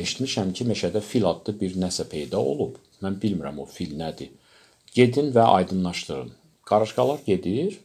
Eşitmişəm 0.00 0.52
ki, 0.56 0.64
meşədə 0.64 1.00
fil 1.04 1.26
adlı 1.28 1.52
bir 1.60 1.74
nəsə 1.80 2.06
peyda 2.08 2.38
olub. 2.40 2.78
Mən 3.04 3.18
bilmirəm 3.20 3.58
o 3.60 3.66
fil 3.68 3.92
nədir. 3.98 4.30
Gedin 4.94 5.28
və 5.34 5.42
aydınlaşdırın. 5.56 6.30
Qarışqalar 6.70 7.20
gedir. 7.26 7.80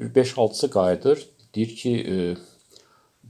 Bir 0.00 0.14
5-6-sı 0.14 0.70
qayıdır. 0.70 1.26
Deyir 1.54 1.76
ki, 1.76 1.92
e, 2.12 2.14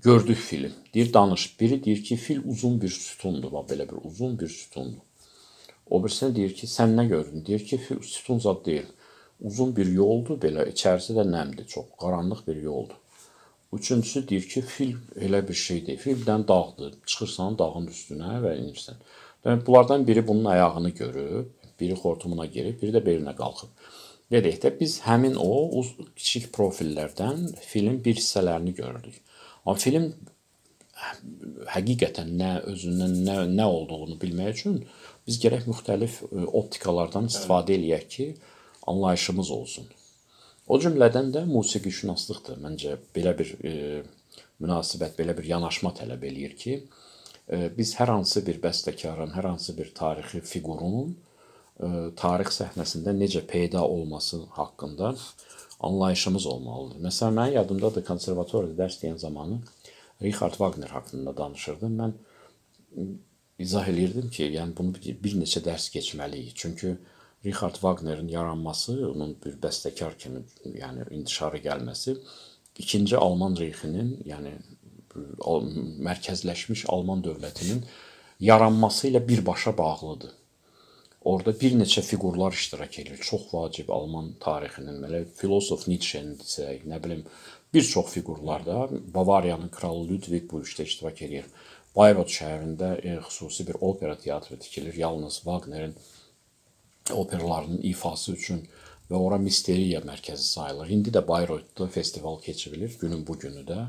gördük 0.02 0.36
fili. 0.36 0.70
Deyir 0.94 1.12
danış. 1.12 1.60
Biri 1.60 1.84
deyir 1.84 2.04
ki, 2.04 2.16
fil 2.16 2.40
uzun 2.44 2.80
bir 2.80 2.88
sütundur. 2.88 3.52
Bax 3.52 3.66
belə 3.72 3.88
bir 3.90 3.98
uzun 4.10 4.38
bir 4.38 4.48
sütundur. 4.48 5.02
O 5.90 6.04
birisi 6.04 6.34
deyir 6.36 6.54
ki, 6.54 6.66
sən 6.66 6.94
nə 7.00 7.08
gördün? 7.08 7.46
Deyir 7.46 7.66
ki, 7.66 7.78
fil 7.78 8.00
sütun 8.02 8.38
zad 8.38 8.64
deyil. 8.66 8.86
Uzun 9.40 9.76
bir 9.76 9.86
yoldur, 9.86 10.38
belə 10.38 10.70
içərisi 10.70 11.18
də 11.18 11.26
nəmdir, 11.34 11.66
çox 11.66 11.90
qaranlıq 11.98 12.46
bir 12.46 12.62
yoldur. 12.62 12.96
Üçüncüsü 13.72 14.28
deyir 14.28 14.48
ki, 14.48 14.62
fil 14.62 14.94
elə 15.20 15.42
bir 15.48 15.54
şeydir. 15.54 15.98
Fildən 16.00 16.48
dağdır. 16.48 16.94
Çıxırsan 17.06 17.58
dağın 17.58 17.88
üstünə 17.92 18.38
və 18.44 18.54
inirsən. 18.62 19.00
Demək 19.44 19.66
bunlardan 19.66 20.06
biri 20.06 20.26
bunun 20.28 20.44
ayağını 20.44 20.90
görüb, 20.90 21.50
biri 21.80 21.96
xortumuna 22.02 22.46
girib, 22.46 22.80
biri 22.82 22.94
də 22.96 23.02
belinə 23.04 23.34
qalxıb. 23.36 23.68
Dedək 24.32 24.58
də 24.62 24.72
biz 24.80 24.98
həmin 25.04 25.36
o 25.40 25.52
uz 25.80 25.92
kiçik 26.16 26.48
profillərdən 26.56 27.44
filin 27.60 28.00
bir 28.04 28.16
hissələrini 28.16 28.74
görürdük. 28.80 29.20
Amma 29.66 29.78
film 29.84 30.10
həqiqətən 31.74 32.32
nə 32.40 32.50
özündən 32.72 33.14
nə 33.28 33.36
nə 33.52 33.68
olduğunu 33.68 34.18
bilmək 34.22 34.56
üçün 34.56 34.80
biz 35.28 35.38
gərək 35.42 35.68
müxtəlif 35.68 36.18
e, 36.24 36.44
optikalardan 36.60 37.28
istifadə 37.30 37.76
eləyək 37.76 38.08
ki, 38.14 38.26
anlayışımız 38.90 39.50
olsun. 39.50 39.88
O 40.68 40.76
cümlədən 40.76 41.30
də 41.32 41.44
musiqişünaslıqdır. 41.48 42.58
Məncə 42.60 42.96
belə 43.16 43.32
bir 43.38 43.54
e, 43.64 43.72
münasibət, 44.60 45.14
belə 45.16 45.36
bir 45.38 45.48
yanaşma 45.48 45.94
tələb 45.96 46.26
eləyir 46.28 46.56
ki, 46.60 46.74
e, 47.48 47.70
biz 47.78 47.94
hər 47.96 48.12
hansı 48.12 48.44
bir 48.46 48.60
bəstəkarın, 48.60 49.32
hər 49.36 49.48
hansı 49.48 49.76
bir 49.78 49.94
tarixi 49.96 50.42
fiqurunun 50.44 51.14
e, 51.14 51.88
tarix 52.20 52.60
səhnəsində 52.60 53.16
necə 53.16 53.44
peyda 53.48 53.84
olması 53.86 54.42
haqqında 54.58 55.14
anlayışımız 55.88 56.46
olmalıdır. 56.52 57.00
Məsələn, 57.06 57.38
mənim 57.40 57.58
yadımdadır 57.60 58.04
konservatoriyada 58.04 58.82
dərs 58.82 59.00
deyən 59.02 59.18
zamanı 59.24 59.62
Richard 60.22 60.60
Wagner 60.60 60.92
haqqında 60.98 61.36
danışırdım. 61.36 62.00
Mən 62.02 62.16
izah 63.58 63.88
eləyirdim 63.88 64.28
ki, 64.30 64.50
yəni 64.58 64.76
bunu 64.76 64.92
bir 65.24 65.38
neçə 65.40 65.62
dərs 65.64 65.88
keçməliyik. 65.94 66.52
Çünki 66.54 66.96
Richard 67.44 67.74
Wagnerin 67.74 68.28
yaranması, 68.28 68.96
onun 69.10 69.36
bir 69.44 69.58
bəstəkar 69.62 70.16
kimi, 70.18 70.42
yəni 70.64 71.06
intişara 71.14 71.60
gəlməsi 71.62 72.16
ikinci 72.78 73.16
Alman 73.16 73.56
reyxinin, 73.58 74.16
yəni 74.26 74.54
mərkəzləşmiş 76.06 76.84
Alman 76.94 77.22
dövlətinin 77.26 77.84
yaranması 78.40 79.08
ilə 79.08 79.22
birbaşa 79.28 79.78
bağlıdır. 79.78 80.34
Orada 81.28 81.52
bir 81.60 81.74
neçə 81.74 82.02
fiqurlar 82.02 82.52
iştirak 82.52 82.98
edir. 82.98 83.18
Çox 83.30 83.48
vacib 83.54 83.88
Alman 83.90 84.32
tarixinin, 84.40 85.00
belə 85.02 85.24
filosof 85.40 85.88
Nietzsche-ni 85.88 86.36
desək, 86.38 86.84
nə 86.86 87.00
bilim, 87.04 87.24
bir 87.74 87.82
çox 87.82 88.12
fiqurlarda 88.14 88.88
Bavariyanın 89.14 89.68
kralı 89.68 90.06
Ludwig 90.08 90.46
bu 90.50 90.62
işdə 90.62 90.86
iştirak 90.86 91.22
edir. 91.26 91.50
Bayreuth 91.96 92.30
şəhərində 92.30 92.92
e, 93.02 93.16
xüsusi 93.26 93.66
bir 93.66 93.76
opera 93.80 94.14
teatrı 94.18 94.58
tikilir. 94.58 94.94
Yalnız 94.94 95.34
Wagnerin 95.34 95.94
operalarının 97.14 97.82
ifası 97.82 98.32
üçün 98.32 98.62
və 99.10 99.16
ora 99.16 99.38
misteriya 99.40 100.00
mərkəzi 100.04 100.44
sayılır. 100.52 100.90
İndi 100.92 101.12
də 101.16 101.22
Bayreuthda 101.28 101.86
festival 101.86 102.38
keçirilir 102.44 102.96
günün 103.00 103.26
bu 103.26 103.38
günü 103.38 103.64
də. 103.68 103.86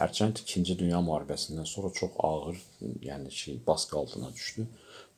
Hərçənd 0.00 0.40
2-ci 0.40 0.78
Dünya 0.78 0.98
müharibəsindən 1.04 1.66
sonra 1.68 1.92
çox 1.94 2.12
ağır, 2.18 2.56
yəni 3.04 3.30
şey 3.30 3.58
baskı 3.66 3.98
altına 3.98 4.32
düşdü. 4.34 4.66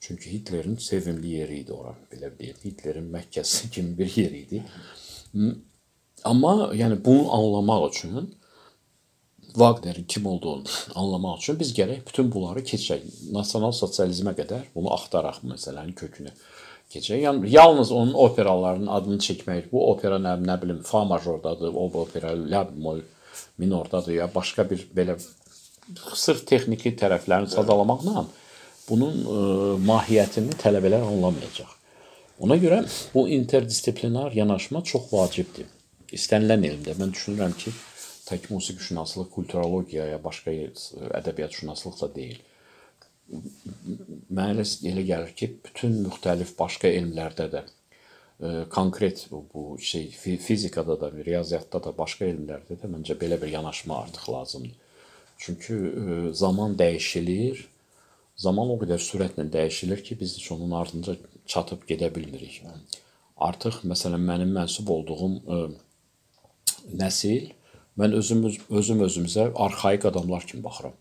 Çünki 0.01 0.33
Hitlerin 0.33 0.77
sevimli 0.77 1.29
yeri 1.39 1.61
idi 1.63 1.73
ora, 1.73 1.95
belə 2.13 2.33
deyək. 2.39 2.65
Hitlerin 2.65 3.07
Məkkəsi 3.15 3.71
kimi 3.75 3.99
bir 3.99 4.17
yer 4.17 4.35
idi. 4.41 4.63
Amma 6.25 6.73
yəni 6.75 6.99
bunu 7.05 7.33
anlamaq 7.33 7.91
üçün 7.91 8.35
Wagnerin 9.55 10.05
kim 10.05 10.27
olduğunu 10.27 10.65
anlamaq 10.95 11.39
üçün 11.39 11.61
biz 11.61 11.71
gərək 11.79 12.03
bütün 12.09 12.33
bunları 12.33 12.65
keçək. 12.67 13.07
Nasional 13.33 13.73
sosializmə 13.73 14.35
qədər 14.35 14.67
bunu 14.75 14.91
axtaraq 14.99 15.45
məsələnin 15.47 15.95
kökünü 15.95 16.35
keçir. 16.95 17.19
Yəni 17.19 17.51
yalnız 17.51 17.93
onun 17.93 18.15
operalarının 18.27 18.91
adını 18.97 19.19
çəkmək, 19.27 19.71
bu 19.73 19.83
opera 19.91 20.21
nə, 20.23 20.37
nə 20.49 20.57
bilim 20.63 20.81
fa 20.87 21.05
majordadır, 21.11 21.75
o 21.75 21.91
opera 22.03 22.33
la 22.37 22.65
bemol 22.71 23.03
minordadır 23.59 24.15
ya 24.21 24.29
başqa 24.35 24.67
bir 24.71 24.87
belə 24.97 25.19
sırf 26.15 26.45
texniki 26.47 26.95
tərəflərini 27.01 27.51
sadalamaqla 27.53 28.25
bunun 28.89 29.15
ə, 29.15 29.39
e, 29.39 29.79
mahiyyətini 29.91 30.57
tələbələr 30.61 31.05
anlamayacaq. 31.09 31.71
Ona 32.45 32.57
görə 32.61 32.83
bu 33.15 33.29
interdisiplinar 33.37 34.35
yanaşma 34.37 34.83
çox 34.91 35.11
vacibdir. 35.13 35.69
İstənilən 36.15 36.67
elmdə 36.69 36.97
mən 36.99 37.13
düşünürəm 37.15 37.55
ki, 37.59 37.73
tək 38.29 38.51
musiqişünaslıq, 38.51 39.31
kulturologiya 39.35 40.09
ya 40.15 40.19
başqa 40.25 40.53
ədəbiyyatşünaslıq 41.21 42.01
da 42.01 42.11
deyil 42.17 42.43
mənə 43.33 44.65
elə 44.91 45.05
gəlir 45.09 45.33
ki, 45.39 45.49
bütün 45.65 45.97
müxtəlif 46.05 46.55
başqa 46.59 46.91
elmlərdə 46.93 47.47
də 47.53 47.63
ə, 47.65 47.69
e, 48.41 48.53
konkret 48.73 49.27
bu, 49.31 49.45
bu 49.53 49.65
şey 49.81 50.11
fizikada 50.47 50.99
da, 51.01 51.11
riyaziyyatda 51.15 51.83
da, 51.87 51.93
başqa 51.97 52.29
elmlərdə 52.29 52.79
də 52.83 52.91
məncə 52.91 53.17
belə 53.21 53.41
bir 53.41 53.53
yanaşma 53.55 54.03
artıq 54.05 54.29
lazımdır. 54.35 54.75
Çünki 55.39 55.75
ə, 55.75 55.95
e, 56.03 56.33
zaman 56.33 56.77
dəyişilir. 56.81 57.69
zaman 58.37 58.71
o 58.71 58.75
qədər 58.81 58.99
sürətlə 58.99 59.45
dəyişilir 59.53 60.01
ki, 60.03 60.19
biz 60.21 60.37
heç 60.37 60.53
onun 60.53 60.73
ardınca 60.75 61.15
çatıb 61.47 61.85
gedə 61.87 62.09
bilmirik. 62.15 62.65
Artıq 63.37 63.85
məsələn 63.87 64.25
mənim 64.31 64.51
mənsub 64.57 64.91
olduğum 64.91 65.37
ə, 65.47 65.59
nəsil 66.99 67.53
mən 67.99 68.17
özüm 68.19 68.45
özüm 68.71 69.05
özümüzə 69.07 69.53
arxaik 69.55 70.05
adamlar 70.11 70.47
kimi 70.47 70.65
baxıram. 70.65 70.93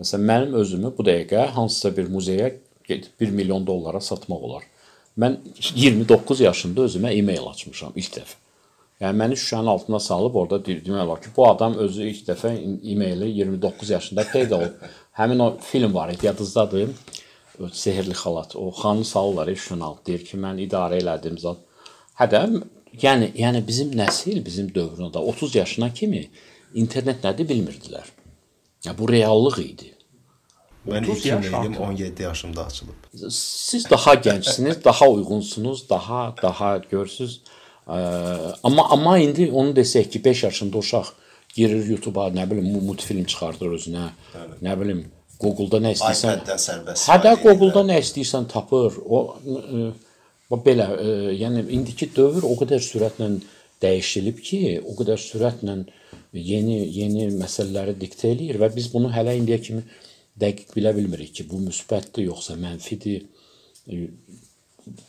Məsələn 0.00 0.24
mənim 0.30 0.54
özümü 0.58 0.90
bu 0.98 1.04
dəqiqə 1.06 1.48
hansısa 1.56 1.92
bir 1.96 2.08
muzeyə 2.10 2.48
gedib 2.88 3.20
1 3.20 3.34
milyon 3.40 3.66
dollara 3.66 4.00
satmaq 4.00 4.46
olar. 4.48 4.64
Mən 5.18 5.36
29 5.74 6.40
yaşında 6.40 6.88
özümə 6.88 7.12
e-mail 7.14 7.46
açmışam 7.50 7.92
ilk 7.94 8.16
dəfə. 8.16 8.40
Yəni 9.02 9.18
məni 9.20 9.36
şüşənin 9.38 9.70
altına 9.70 10.00
salıb 10.00 10.34
orada 10.40 10.58
demək 10.66 11.02
olar 11.04 11.22
ki, 11.22 11.30
bu 11.36 11.46
adam 11.48 11.76
özü 11.84 12.08
ilk 12.10 12.24
dəfə 12.28 12.52
e-maili 12.92 13.30
29 13.38 13.90
yaşında 13.90 14.24
peyda 14.32 14.58
olub. 14.58 14.82
Həmin 15.18 15.42
o 15.42 15.48
film 15.60 15.94
var 15.94 16.10
idi, 16.14 16.26
yadınızdadır? 16.26 16.90
Sehrli 17.72 18.14
xalat. 18.22 18.56
O 18.56 18.70
xanı 18.70 19.04
salırlar 19.04 19.48
şüşənin 19.48 19.86
altına. 19.88 20.06
Deyir 20.06 20.24
ki, 20.30 20.38
mən 20.46 20.62
idarə 20.66 20.98
elədim 21.02 21.38
zat. 21.38 21.62
Hə 22.18 22.30
də 22.34 22.42
yəni 23.06 23.30
yəni 23.44 23.62
bizim 23.66 23.94
nəsil, 23.98 24.42
bizim 24.44 24.74
dövründə 24.74 25.18
30 25.18 25.54
yaşına 25.62 25.92
kimi 25.94 26.28
internet 26.74 27.24
nədir 27.24 27.50
bilmirdilər. 27.50 28.13
Ya 28.84 28.98
bu 28.98 29.08
reallıq 29.08 29.58
idi. 29.62 29.90
Mən 30.88 31.06
ilk 31.08 31.26
e-mailim 31.26 31.76
17 31.76 32.22
yaşımda 32.22 32.66
açılıb. 32.66 33.30
Siz 33.30 33.90
daha 33.90 34.14
gəncsiniz, 34.14 34.84
daha 34.84 35.08
uyğunsunuz, 35.08 35.88
daha 35.90 36.34
daha 36.42 36.76
görürsüz. 36.76 37.40
Amma 38.62 38.88
amma 38.90 39.18
indi 39.18 39.50
onu 39.52 39.72
desək 39.76 40.10
ki, 40.10 40.24
5 40.24 40.42
yaşında 40.42 40.78
uşaq 40.78 41.06
girir 41.54 41.86
YouTube-a, 41.86 42.28
nə 42.28 42.50
bilim, 42.50 42.84
multfilm 42.84 43.24
çıxardır 43.24 43.76
özünə. 43.78 44.06
Bəli. 44.34 44.60
Nə 44.66 44.76
bilim, 44.80 45.02
Google-da 45.40 45.80
nə 45.84 45.94
istəyirsən. 45.96 46.40
iPad-dən 46.40 46.62
sərbəst. 46.66 47.08
Hə 47.08 47.18
də 47.24 47.34
Google-da 47.42 47.84
nə 47.88 47.98
istəyirsən 48.04 48.48
tapır. 48.52 48.96
O 49.04 49.20
ə, 49.44 50.58
belə, 50.66 50.88
ə, 50.96 51.16
yəni 51.40 51.66
indiki 51.78 52.10
dövr 52.16 52.46
o 52.48 52.56
qədər 52.60 52.82
sürətlə 52.84 53.30
dəyişilib 53.84 54.40
ki, 54.44 54.62
o 54.84 54.96
qədər 55.00 55.20
sürətlə 55.20 55.78
yeni 56.34 56.80
yeni 56.90 57.28
məsələləri 57.38 57.94
diktə 58.00 58.32
eləyir 58.34 58.58
və 58.62 58.70
biz 58.74 58.90
bunu 58.92 59.10
hələ 59.14 59.36
indiyə 59.38 59.60
kimi 59.62 59.84
dəqiq 60.40 60.74
bilə 60.74 60.94
bilmirik 60.96 61.34
ki, 61.36 61.46
bu 61.50 61.60
müsbətdir 61.62 62.26
yoxsa 62.28 62.56
mənfidir. 62.58 63.26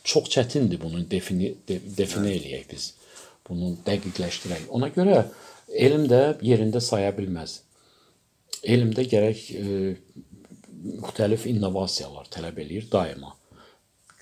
Çox 0.04 0.30
çətindir 0.32 0.80
bunu 0.80 1.02
defini 1.10 1.52
de, 1.68 1.80
definə 1.98 2.32
eləyək 2.36 2.68
biz. 2.70 2.92
Bunu 3.48 3.74
dəqiqləşdirək. 3.86 4.68
Ona 4.76 4.90
görə 4.94 5.24
elm 5.68 6.06
də 6.10 6.22
yerində 6.46 6.80
saya 6.80 7.12
bilməz. 7.16 7.60
Elmdə 8.66 9.04
gərək 9.10 9.42
e, 9.54 9.64
müxtəlif 11.02 11.46
innovasiyalar 11.50 12.30
tələb 12.32 12.62
eləyir 12.64 12.88
daima. 12.92 13.34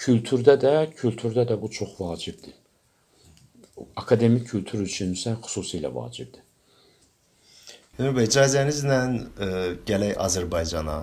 Kültürdə 0.01 0.57
də, 0.61 0.75
kültürdə 0.99 1.47
də 1.49 1.57
bu 1.61 1.71
çox 1.73 1.95
vacibdir. 2.01 2.57
Akademik 3.97 4.49
kültür 4.51 4.83
üçün 4.85 5.15
isə 5.17 5.37
xüsusilə 5.45 5.93
vacibdir. 5.95 6.44
Ömür 7.95 8.17
bəy, 8.17 8.27
icazənizlə 8.27 8.97
ə, 8.99 9.47
e, 9.47 9.49
gələk 9.87 10.17
Azərbaycana. 10.25 10.99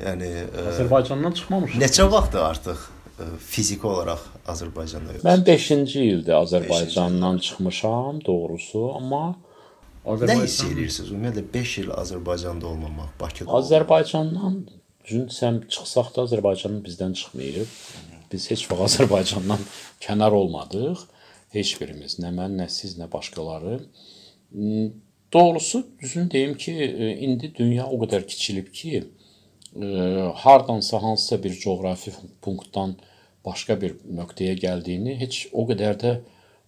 Yəni 0.00 0.28
ə, 0.32 0.44
e, 0.48 0.66
Azərbaycandan 0.70 1.34
çıxmamışıq. 1.36 1.80
Neçə 1.82 2.06
vaxtdır 2.08 2.44
artıq 2.46 2.78
ə, 2.80 3.26
e, 3.26 3.26
fiziki 3.52 3.88
olaraq 3.90 4.22
Azərbaycanda 4.48 5.18
yoxsunuz? 5.18 5.26
Mən 5.28 5.44
5-ci 5.48 6.04
ildə 6.14 6.38
Azərbaycandan 6.38 7.40
5 7.42 7.48
çıxmışam, 7.50 8.22
doğrusu, 8.24 8.86
amma 8.96 9.24
Azərbaycan 10.02 10.40
Nə 10.40 10.46
hiss 10.46 10.64
edirsiniz? 10.66 11.10
Ümumiyyətlə 11.12 11.44
5 11.52 11.74
il 11.82 11.92
Azərbaycanda 11.94 12.66
olmamaq, 12.72 13.10
Bakıda. 13.20 13.52
Azərbaycandan 13.60 14.56
düşünsəm 15.04 15.60
çıxsaq 15.68 16.14
da 16.16 16.24
Azərbaycanın 16.26 16.80
bizdən 16.86 17.12
çıxmayıb. 17.20 17.76
Biz 18.32 18.48
heç 18.54 18.64
vaxt 18.70 18.88
Azərbaycandan 18.88 19.62
kənar 20.08 20.32
olmadıq. 20.40 21.04
Heç 21.52 21.76
birimiz, 21.76 22.16
nə 22.24 22.32
mən, 22.32 22.56
nə 22.56 22.66
siz, 22.72 22.96
nə 22.96 23.10
başqaları. 23.12 23.82
Doğrusu 25.32 25.86
düzünü 26.02 26.30
deyim 26.30 26.56
ki, 26.56 26.72
e, 26.72 27.16
indi 27.16 27.52
dünya 27.54 27.86
o 27.86 27.96
qədər 28.02 28.26
kiçilib 28.26 28.68
ki, 28.72 29.04
e, 29.82 29.86
hardansa 30.34 31.02
hansısa 31.02 31.42
bir 31.44 31.54
coğrafi 31.60 32.12
punktdan 32.42 32.96
başqa 33.44 33.80
bir 33.80 33.94
nöqtəyə 34.18 34.58
gəldiyini 34.60 35.16
heç 35.20 35.46
o 35.52 35.64
qədər 35.70 35.96
də 36.04 36.12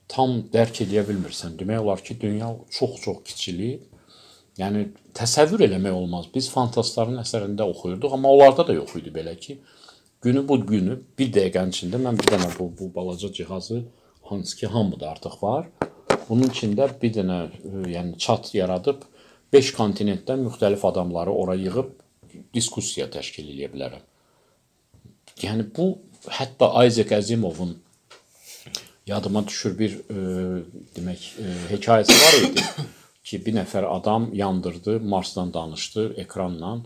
tam 0.08 0.38
dərk 0.54 0.80
edə 0.86 1.04
bilmirsən. 1.08 1.58
Demək 1.60 1.84
olar 1.84 2.00
ki, 2.04 2.16
dünya 2.20 2.54
çox-çox 2.70 3.20
kiçilib. 3.28 3.84
Yəni 4.58 4.86
təsəvvür 5.18 5.66
eləmək 5.68 5.92
olmaz. 5.92 6.28
Biz 6.34 6.48
fantastların 6.54 7.20
əsərində 7.20 7.66
oxuyurduq, 7.68 8.12
amma 8.16 8.32
onlarda 8.32 8.64
da 8.68 8.80
yox 8.80 8.96
idi 9.00 9.12
belə 9.12 9.36
ki, 9.36 9.58
günü 10.22 10.48
bu 10.48 10.60
günü 10.66 11.00
bir 11.18 11.32
dəqiqənin 11.36 11.74
içində 11.74 12.00
mən 12.00 12.16
bir 12.20 12.32
dənə 12.32 12.52
bu, 12.58 12.70
bu 12.78 12.94
balaca 12.94 13.32
cihazı 13.32 13.82
hansı 14.22 14.56
ki 14.56 14.66
hamıda 14.66 15.10
artıq 15.10 15.42
var 15.42 15.66
Bunun 16.28 16.50
içində 16.50 16.88
bir 17.00 17.12
dənə 17.18 17.38
e, 17.44 17.84
yəni 17.94 18.16
chat 18.20 18.50
yaradıb 18.54 19.04
5 19.54 19.70
kontinentdən 19.76 20.42
müxtəlif 20.46 20.84
adamları 20.88 21.30
ora 21.30 21.54
yığıb 21.58 21.92
diskussiya 22.54 23.06
təşkil 23.10 23.52
edə 23.54 23.70
bilərəm. 23.74 24.02
Yəni 25.42 25.68
bu 25.76 25.90
hətta 26.38 26.70
Isaac 26.86 27.12
Asimovun 27.12 27.76
yadıma 29.06 29.46
düşür 29.46 29.78
bir 29.78 29.94
e, 29.94 30.18
demək 30.96 31.28
e, 31.38 31.54
hekayəsi 31.74 32.18
var 32.24 32.40
idi 32.48 32.66
ki, 33.28 33.40
bir 33.46 33.56
nəfər 33.60 33.86
adam 33.90 34.30
yandırdı, 34.32 35.00
Marsdan 35.00 35.54
danışdı 35.54 36.12
ekranla. 36.24 36.78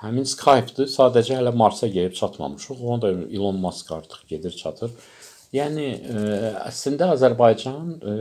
Həmin 0.00 0.24
Skype-dır. 0.24 0.88
Sadəcə 0.88 1.36
hələ 1.40 1.52
Marsa 1.52 1.88
gəlib 1.88 2.14
çatmamışıq. 2.16 2.78
Onu 2.80 3.02
da 3.02 3.10
Elon 3.10 3.58
Musk 3.60 3.92
artıq 3.92 4.22
gedir, 4.28 4.54
çatır. 4.56 4.94
Yəni 5.52 5.86
ə, 5.98 6.20
əslində 6.70 7.10
Azərbaycan 7.16 7.90
ə, 7.98 8.14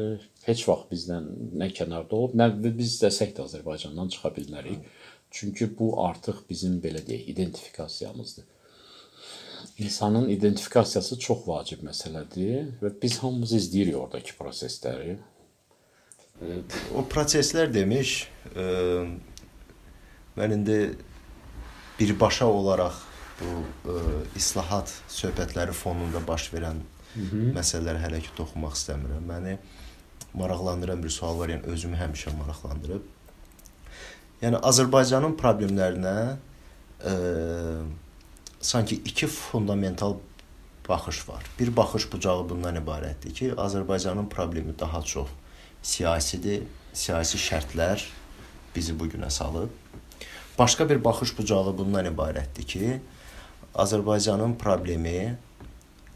heç 0.48 0.66
vaxt 0.68 0.92
bizdən 0.92 1.28
nə 1.60 1.70
kənarda 1.76 2.16
olub, 2.16 2.36
nə 2.38 2.50
biz 2.64 2.94
istəsək 2.96 3.36
də 3.38 3.46
Azərbaycandan 3.48 4.12
çıxa 4.14 4.32
bilmərik. 4.36 4.86
Çünki 5.32 5.68
bu 5.78 5.92
artıq 6.02 6.42
bizim 6.50 6.80
belə 6.82 7.04
deyək, 7.06 7.28
identifikasiyamızdır. 7.34 8.46
İnsanın 9.80 10.30
identifikasiyası 10.30 11.20
çox 11.20 11.44
vacib 11.48 11.84
məsələdir 11.86 12.72
və 12.82 12.94
biz 13.02 13.20
hamımız 13.22 13.54
izləyirik 13.54 13.98
oradakı 14.00 14.34
prosesləri. 14.40 15.18
O 16.96 17.04
proseslər 17.12 17.70
demiş, 17.74 18.24
ə, 18.56 18.66
mən 20.40 20.56
indi 20.56 20.80
birbaşa 22.00 22.48
olaraq 22.48 23.04
bu 23.42 23.60
ə, 23.92 24.00
islahat 24.40 24.92
söhbətləri 25.12 25.76
fonunda 25.76 26.24
baş 26.28 26.50
verən 26.56 26.82
Hı 27.14 27.22
-hı. 27.22 27.54
məsələlərə 27.58 28.02
hələ 28.06 28.22
ki 28.22 28.34
toxunmaq 28.38 28.76
istəmirəm. 28.78 29.24
Məni 29.26 29.58
maraqlandıran 30.34 31.04
bir 31.04 31.10
sual 31.10 31.40
var, 31.40 31.50
yəni 31.50 31.66
özümü 31.74 31.98
həmişə 31.98 32.36
maraqlandırıb. 32.38 33.08
Yəni 34.42 34.62
Azərbaycanın 34.70 35.36
problemlərinə 35.40 36.16
e, 37.04 37.14
sanki 38.62 38.96
iki 38.96 39.28
fundamental 39.28 40.16
baxış 40.90 41.30
var. 41.30 41.44
Bir 41.60 41.76
baxış 41.76 42.12
bucağı 42.12 42.50
bundan 42.50 42.76
ibarətdir 42.76 43.34
ki, 43.34 43.52
Azərbaycanın 43.54 44.30
problemi 44.30 44.80
daha 44.80 45.02
çox 45.02 45.28
siyasidir, 45.82 46.64
siyasi 46.94 47.38
şərtlər 47.38 48.06
bizi 48.76 49.00
bu 49.00 49.08
günə 49.08 49.30
salıb. 49.30 49.70
Başqa 50.60 50.90
bir 50.90 51.04
baxış 51.04 51.38
bucağı 51.38 51.78
bundan 51.78 52.06
ibarətdir 52.06 52.66
ki, 52.66 53.00
Azərbaycanın 53.76 54.58
problemi 54.58 55.38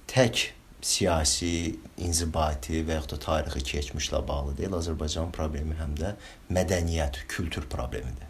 tək 0.07 0.49
siyasi, 0.83 1.75
inzibati 1.97 2.83
və 2.83 2.99
yaxud 2.99 3.15
da 3.15 3.19
tarixi 3.23 3.63
keçmişlə 3.71 4.21
bağlı 4.27 4.57
deyil. 4.57 4.77
Azərbaycanın 4.77 5.31
problemi 5.35 5.75
həm 5.79 5.95
də 5.99 6.13
mədəniyyət, 6.53 7.23
kültür 7.31 7.67
problemidir. 7.71 8.29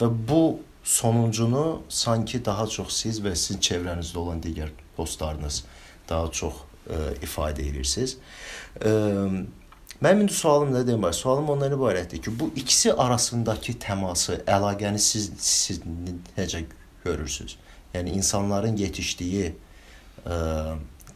Və 0.00 0.10
bu 0.10 0.60
sonuncunu 0.84 1.82
sanki 1.88 2.44
daha 2.44 2.66
çox 2.66 2.92
siz 3.02 3.20
və 3.24 3.34
sizin 3.38 3.60
çevrənizdə 3.62 4.18
olan 4.18 4.42
digər 4.42 4.72
dostlarınız 4.98 5.62
daha 6.08 6.30
çox 6.30 6.54
ə, 6.54 6.64
e, 6.96 7.12
ifadə 7.26 7.64
edirsiniz. 7.70 8.18
Ə, 8.80 8.90
e, 8.90 9.44
Mənim 10.02 10.24
indi 10.24 10.34
sualım 10.34 10.72
nə 10.74 10.82
demək? 10.84 11.14
Sualım 11.16 11.52
ondan 11.54 11.72
ibarətdir 11.72 12.20
ki, 12.20 12.32
bu 12.40 12.50
ikisi 12.58 12.92
arasındakı 12.92 13.76
təması, 13.80 14.40
əlaqəni 14.50 14.98
siz 15.00 15.30
siz 15.40 15.78
necə 16.36 16.64
görürsüz? 17.04 17.54
Yəni 17.94 18.16
insanların 18.18 18.76
yetişdiyi 18.76 19.46
ə, 19.46 19.54
e, 20.26 20.34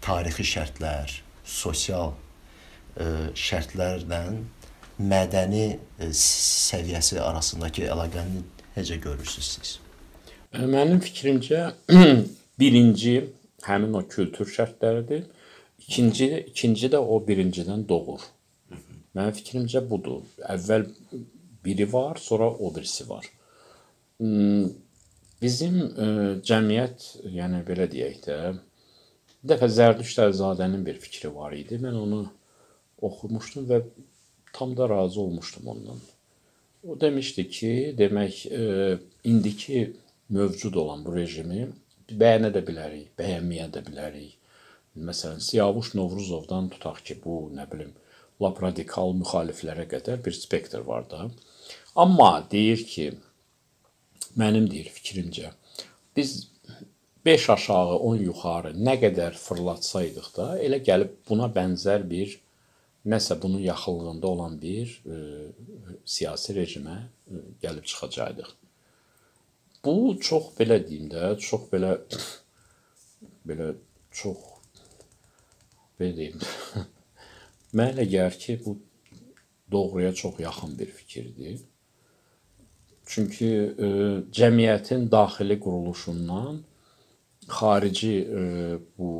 tarixi 0.04 0.46
şərtlər, 0.46 1.12
sosial 1.44 2.14
e, 2.98 3.30
şərtlərlə 3.38 4.22
mədəni 4.98 5.64
e, 5.74 6.11
səviyyəsi 6.20 7.20
arasındakı 7.22 7.88
əlaqəni 7.92 8.42
necə 8.76 8.98
görürsüz 9.02 9.52
siz? 9.56 9.74
E, 10.52 10.64
mənim 10.64 11.02
fikrimcə 11.04 11.64
birinci 12.61 13.16
həmin 13.66 13.98
o 13.98 14.04
kültür 14.08 14.50
şərtləridir. 14.54 15.26
İkinci 15.88 16.28
ikinci 16.50 16.90
də 16.92 17.00
o 17.00 17.18
birincidən 17.24 17.87
doğur. 17.88 18.22
Mənim 19.16 19.34
fikrimcə 19.34 19.82
budur. 19.88 20.24
Əvvəl 20.44 20.84
biri 21.64 21.87
var, 21.92 22.18
sonra 22.20 22.50
o 22.50 22.70
birisi 22.74 23.06
var. 23.08 23.26
Hmm, 24.18 24.66
bizim 25.42 25.78
cəmiyyət, 26.44 27.06
yəni 27.32 27.62
belə 27.66 27.87
deyək 27.90 28.18
də, 28.26 28.38
bir 29.42 29.55
dəfə 29.55 29.68
Zərdüşt 29.70 30.20
Əlzadənin 30.24 30.85
bir 30.87 30.98
fikri 31.03 31.31
var 31.35 31.55
idi. 31.57 31.79
Mən 31.83 31.96
onu 31.96 32.22
oxumuşdum 33.03 33.68
və 33.70 33.83
tam 34.53 34.77
da 34.77 34.88
razı 34.88 35.20
olmuşdum 35.20 35.68
ondan. 35.74 36.01
O 36.88 37.01
demişdi 37.01 37.48
ki, 37.51 37.72
demək 37.98 38.46
ə, 38.51 38.98
indiki 39.24 39.92
mövcud 40.29 40.74
olan 40.74 41.05
bu 41.05 41.14
rejimi 41.16 41.68
bəyənə 42.09 42.51
də 42.55 42.62
bilərik, 42.64 43.12
bəyənməyə 43.18 43.68
də 43.74 43.83
bilərik. 43.87 44.37
Məsələn, 44.98 45.42
Siyavuş 45.44 45.92
Novruzovdan 45.94 46.70
tutaq 46.72 47.03
ki, 47.07 47.18
bu 47.22 47.51
nə 47.55 47.68
bilim, 47.70 47.92
lap 48.42 48.59
radikal 48.62 49.12
müxaliflərə 49.18 49.87
qədər 49.90 50.22
bir 50.24 50.35
spektr 50.35 50.83
var 50.87 51.07
da. 51.11 51.29
Amma 51.94 52.31
deyir 52.51 52.83
ki, 52.88 53.11
mənim 54.40 54.66
deyir 54.70 54.88
fikrimcə, 54.94 55.53
biz 56.16 56.48
5 57.28 57.50
aşağı, 57.50 57.96
10 58.08 58.20
yuxarı 58.24 58.70
nə 58.72 58.94
qədər 59.02 59.34
fırlatsaydıq 59.36 60.28
da, 60.36 60.44
elə 60.64 60.78
gəlib 60.80 61.10
buna 61.28 61.44
bənzər 61.52 62.06
bir 62.08 62.30
nəsə 63.12 63.34
bunun 63.42 63.60
yaxınlığında 63.60 64.26
olan 64.26 64.54
bir 64.62 64.94
e, 65.04 65.16
siyasi 66.04 66.54
rejimə 66.56 66.94
e, 67.04 67.40
gəlib 67.64 67.84
çıxacaqdıq. 67.90 68.48
Bu 69.84 70.16
çox 70.28 70.46
belə 70.56 70.78
deyim 70.86 71.10
də, 71.12 71.34
çox 71.48 71.66
belə 71.72 71.90
belə 73.50 73.66
çox 74.22 74.40
belə 76.00 76.16
deyim. 76.16 76.40
Mənə 77.76 77.92
elə 77.92 78.08
gəlir 78.14 78.40
ki, 78.40 78.56
bu 78.64 78.78
doğruya 79.72 80.14
çox 80.14 80.40
yaxın 80.40 80.78
bir 80.78 80.96
fikirdir. 81.02 81.60
Çünki 83.04 83.52
e, 83.84 83.86
cəmiyyətin 84.40 85.10
daxili 85.12 85.60
quruluşundan 85.60 86.64
xarici 87.50 88.12
e, 88.22 88.42
bu 88.98 89.12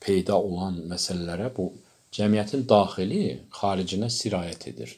peyda 0.00 0.38
olan 0.38 0.78
məsələlərə 0.90 1.50
bu 1.56 1.70
cəmiyyətin 2.16 2.66
daxili 2.68 3.24
xaricinə 3.60 4.10
sirayət 4.12 4.70
edir. 4.72 4.94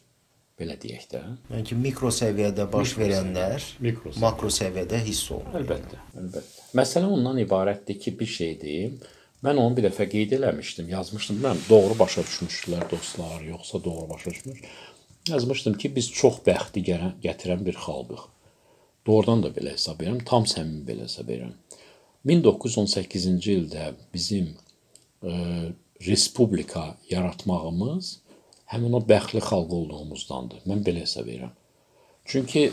Belə 0.58 0.74
deyək 0.80 1.04
də. 1.12 1.20
Yəni 1.52 1.66
ki, 1.68 1.76
mikro 1.78 2.10
səviyyədə 2.10 2.64
baş 2.72 2.96
mikro 2.96 3.04
verənlər 3.04 3.66
mikro 3.78 4.10
səviyyədə. 4.10 4.22
makro 4.24 4.50
səviyyədə 4.50 4.98
hiss 5.06 5.30
olunur. 5.30 5.60
Əlbəttə, 5.60 6.00
əlbəttə. 6.18 6.66
Məsələ 6.80 7.12
ondan 7.14 7.38
ibarətdir 7.44 8.00
ki, 8.02 8.16
bir 8.18 8.32
şey 8.32 8.56
deyim. 8.64 8.98
Mən 9.46 9.60
onu 9.62 9.76
bir 9.76 9.86
dəfə 9.86 10.08
qeyd 10.10 10.34
eləmişdim, 10.34 10.88
yazmışdım. 10.90 11.38
Mən 11.44 11.60
doğru 11.68 11.94
başa 11.98 12.24
düşmüşdülər 12.26 12.88
dostlar, 12.90 13.38
yoxsa 13.46 13.78
doğru 13.84 14.08
başa 14.10 14.34
düşmüş 14.34 14.64
yazmışdım 15.28 15.74
ki, 15.78 15.94
biz 15.96 16.10
çox 16.12 16.40
bəxti 16.46 16.82
gətirən 17.24 17.64
bir 17.66 17.76
xalqıq. 17.84 18.24
Doğrudan 19.06 19.42
da 19.44 19.52
belə 19.56 19.74
hesab 19.76 20.02
edirəm, 20.02 20.20
tam 20.28 20.46
səmimi 20.48 20.84
belə 20.88 21.06
hesab 21.08 21.30
edirəm. 21.32 21.54
1918-ci 22.26 23.52
ildə 23.54 23.92
bizim 24.14 24.50
e, 25.22 25.32
respublika 26.06 26.96
yaratmağımız 27.10 28.10
həmin 28.72 28.96
o 28.98 29.02
bəxtli 29.12 29.42
xalq 29.44 29.74
olduğumuzdandır. 29.80 30.64
Mən 30.68 30.82
belə 30.86 31.04
hesab 31.06 31.28
edirəm. 31.28 31.54
Çünki 32.28 32.68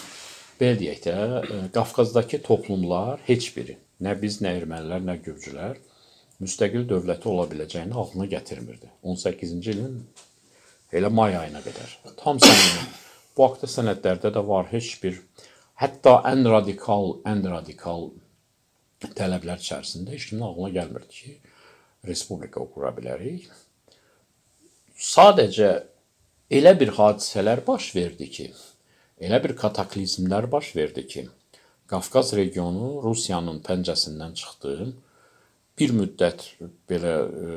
belə 0.60 0.76
deyək 0.82 1.00
də, 1.06 1.16
e, 1.42 1.62
Qafqazdakı 1.74 2.42
toplumlar 2.42 3.22
heç 3.28 3.48
biri, 3.56 3.78
nə 4.00 4.14
biz, 4.22 4.40
nə 4.44 4.56
ermənilər, 4.60 5.02
nə 5.08 5.16
gürcülər 5.24 5.80
müstəqil 6.42 6.84
dövləti 6.90 7.28
ola 7.30 7.46
biləcəyini 7.50 7.94
ağlına 7.94 8.26
gətirmirdi. 8.36 8.90
18-ci 9.06 9.74
ilin 9.76 9.98
Elə 10.92 11.08
may 11.08 11.32
ayına 11.32 11.62
qədər. 11.64 11.92
Tam 12.20 12.40
səmimi. 12.42 12.82
Bu 13.32 13.46
haqda 13.46 13.68
sənədlərdə 13.70 14.32
də 14.34 14.42
var 14.44 14.66
heç 14.68 14.90
bir 15.00 15.22
hətta 15.80 16.18
ən 16.28 16.44
radikal, 16.52 17.14
ən 17.28 17.40
radikal 17.48 18.10
tələblər 19.18 19.60
içərisində 19.62 20.14
heç 20.14 20.28
kimin 20.30 20.46
ağlına 20.46 20.70
gəlmirdi 20.78 21.18
ki, 21.18 21.34
respublika 22.08 22.64
qura 22.74 22.92
bilərik. 22.96 23.48
Sadəcə 24.96 25.70
elə 26.50 26.72
bir 26.80 26.94
hadisələr 26.98 27.64
baş 27.66 27.94
verdi 27.96 28.28
ki, 28.30 28.50
elə 29.20 29.42
bir 29.44 29.56
kataklizmlər 29.58 30.50
baş 30.50 30.76
verdi 30.76 31.06
ki, 31.06 31.28
Qafqaz 31.92 32.30
regionu 32.38 33.02
Rusiyanın 33.04 33.58
pəncəsindən 33.66 34.32
çıxdı 34.40 34.76
bir 35.78 35.92
müddət 35.96 36.44
belə 36.90 37.12
e, 37.22 37.56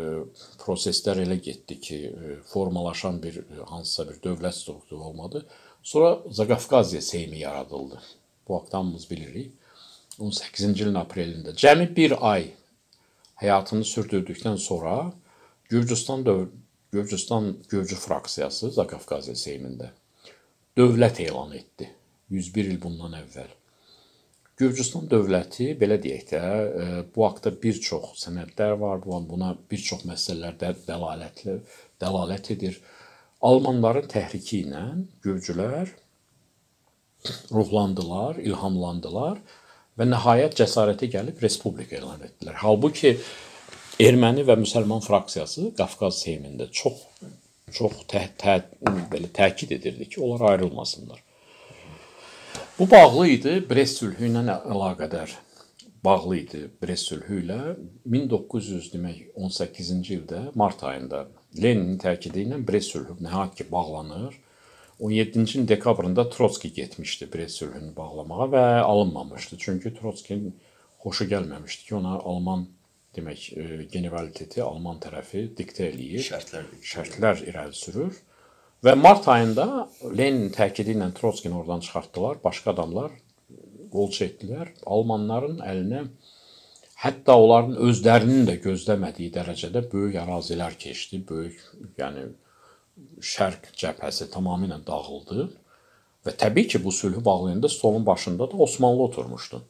proseslər 0.62 1.22
elə 1.26 1.38
getdi 1.44 1.78
ki, 1.80 1.98
e, 2.08 2.36
formalaşan 2.52 3.22
bir 3.24 3.42
e, 3.44 3.60
hansısa 3.70 4.08
bir 4.10 4.22
dövlət 4.24 4.58
strukturu 4.62 5.04
olmadı. 5.10 5.46
Sonra 5.84 6.18
Zaqafqaziya 6.32 7.02
Seymi 7.02 7.40
yaradıldı. 7.40 8.02
Bu 8.48 8.56
haqda 8.56 8.78
hamımız 8.78 9.10
bilirik. 9.12 9.54
18-ci 10.20 10.86
ilin 10.86 11.00
aprelində 11.00 11.56
cəmi 11.60 11.90
bir 11.96 12.16
ay 12.24 12.50
həyatını 13.42 13.86
sürdürdükdən 13.88 14.58
sonra 14.62 15.12
Gürcüstan 15.70 16.26
döv 16.26 16.48
Gürcüstan 16.92 17.58
Gürcü 17.70 17.96
fraksiyası 18.00 18.72
Zaqafqaziya 18.72 19.36
Seymində 19.36 19.90
dövlət 20.78 21.20
elan 21.26 21.52
etdi. 21.58 21.90
101 22.32 22.70
il 22.72 22.78
bundan 22.82 23.18
əvvəl. 23.18 23.50
Gürcüstan 24.56 25.10
dövləti 25.12 25.74
belə 25.80 25.98
deyək 26.00 26.24
də, 26.30 26.40
e, 26.40 26.86
bu 27.16 27.26
haqqda 27.26 27.52
bir 27.64 27.82
çox 27.88 28.14
sənədlər 28.22 28.78
var, 28.80 29.04
buna 29.04 29.52
bir 29.72 29.82
çox 29.90 30.06
məsələlər 30.08 30.56
də 30.62 30.72
dəlalətli 30.88 31.58
dəlalət 32.00 32.54
edir. 32.56 32.80
Almanların 33.44 34.08
təhriki 34.08 34.62
ilə 34.64 34.86
gürcülər 35.26 35.92
ruhlandılar, 37.52 38.40
ilhamlandılar 38.40 39.42
və 40.00 40.08
nəhayət 40.10 40.58
cəsarətə 40.62 41.10
gəlib 41.12 41.42
respublika 41.44 41.98
elan 42.00 42.24
etdilər. 42.28 42.58
Halbuki 42.62 43.16
erməni 44.04 44.44
və 44.48 44.58
müsəlman 44.62 45.04
fraksiyası 45.06 45.72
Qafqaz 45.78 46.22
Seymində 46.26 46.70
çox 46.72 47.06
çox 47.76 48.04
tə, 48.08 48.22
tə, 48.40 48.60
belə 49.12 49.28
təkid 49.34 49.74
edirdi 49.76 50.06
ki, 50.08 50.22
onlar 50.22 50.52
ayrılmasınlar. 50.52 51.18
Bu 52.80 52.92
bağlı 52.92 53.28
idi 53.34 53.56
Brest 53.70 54.00
sülhü 54.04 54.30
ilə 54.30 54.44
əlaqədar 54.54 55.34
bağlı 56.06 56.38
idi 56.38 56.62
Brest 56.84 57.10
sülhü 57.10 57.40
ilə 57.44 57.60
1900 58.06 58.92
demək 58.94 59.22
18-ci 59.36 60.20
ildə 60.20 60.42
mart 60.60 60.84
ayında 60.86 61.26
Leninin 61.62 61.98
təkidi 62.02 62.46
ilə 62.46 62.60
Brest 62.68 62.94
sülhü 62.94 63.16
nəhayət 63.26 63.56
ki 63.62 63.68
bağlanır. 63.72 64.36
17-ci 65.00 65.58
ilin 65.58 65.68
dekabrında 65.68 66.30
Trotski 66.30 66.74
getmişdi 66.74 67.28
Brest 67.34 67.58
sülhünü 67.58 67.96
bağlamağa 67.96 68.46
və 68.54 68.80
alınmamışdı. 68.80 69.58
Çünki 69.60 69.94
Trotskinin 69.94 70.56
xoşu 71.04 71.26
gəlməmişdi 71.32 71.88
ki, 71.88 71.96
ona 71.96 72.20
Alman 72.20 72.68
demək 73.16 73.50
e, 73.58 73.84
generaliteti 73.92 74.64
Alman 74.64 75.02
tərəfi 75.04 75.50
diktə 75.58 75.90
eləyir. 75.92 76.24
Şərtlər 76.30 76.72
şərtlər 76.94 77.44
irəli 77.50 77.76
sürür. 77.76 78.16
Və 78.84 78.96
mart 78.96 79.28
ayında 79.28 79.90
Lenin 80.18 80.50
təkidi 80.56 80.96
ilə 80.96 81.12
Trotskini 81.18 81.58
oradan 81.60 81.84
çıxartdılar. 81.84 82.40
Başqa 82.44 82.72
adamlar 82.72 83.12
qol 83.92 84.10
çəkdilər. 84.16 84.72
Almanların 84.86 85.60
əlinə 85.60 86.06
hətta 87.04 87.36
onların 87.36 87.76
özlərinin 87.90 88.48
də 88.48 88.58
gözləmədiyi 88.64 89.34
dərəcədə 89.36 89.86
böyük 89.92 90.20
ərazilər 90.24 90.80
keçdi. 90.80 91.22
Böyük, 91.28 91.60
yəni 92.00 92.30
şərq 93.34 93.72
cəbhəsi 93.80 94.30
tamamilə 94.34 94.80
dağıldı. 94.88 95.48
Və 96.26 96.34
təbii 96.42 96.68
ki, 96.72 96.82
bu 96.84 96.92
sülhü 96.92 97.26
bağlayanda 97.26 97.70
stolun 97.70 98.06
başında 98.06 98.52
da 98.52 98.58
Osmanlı 98.58 99.02
oturmuşdu. 99.02 99.62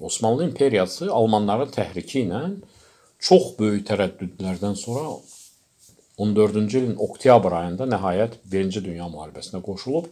Osmanlı 0.00 0.44
imperiyası 0.44 1.12
Almanların 1.12 1.70
təhriki 1.74 2.24
ilə 2.26 2.42
çox 3.18 3.52
böyük 3.58 3.84
tərəddüdlərdən 3.90 4.74
sonra 4.78 5.04
14-cü 6.18 6.78
ilin 6.78 6.96
oktyabr 7.06 7.58
ayında 7.60 7.86
nəhayət 7.88 8.40
1-ci 8.54 8.84
Dünya 8.84 9.08
müharibəsinə 9.12 9.62
qoşulub 9.64 10.08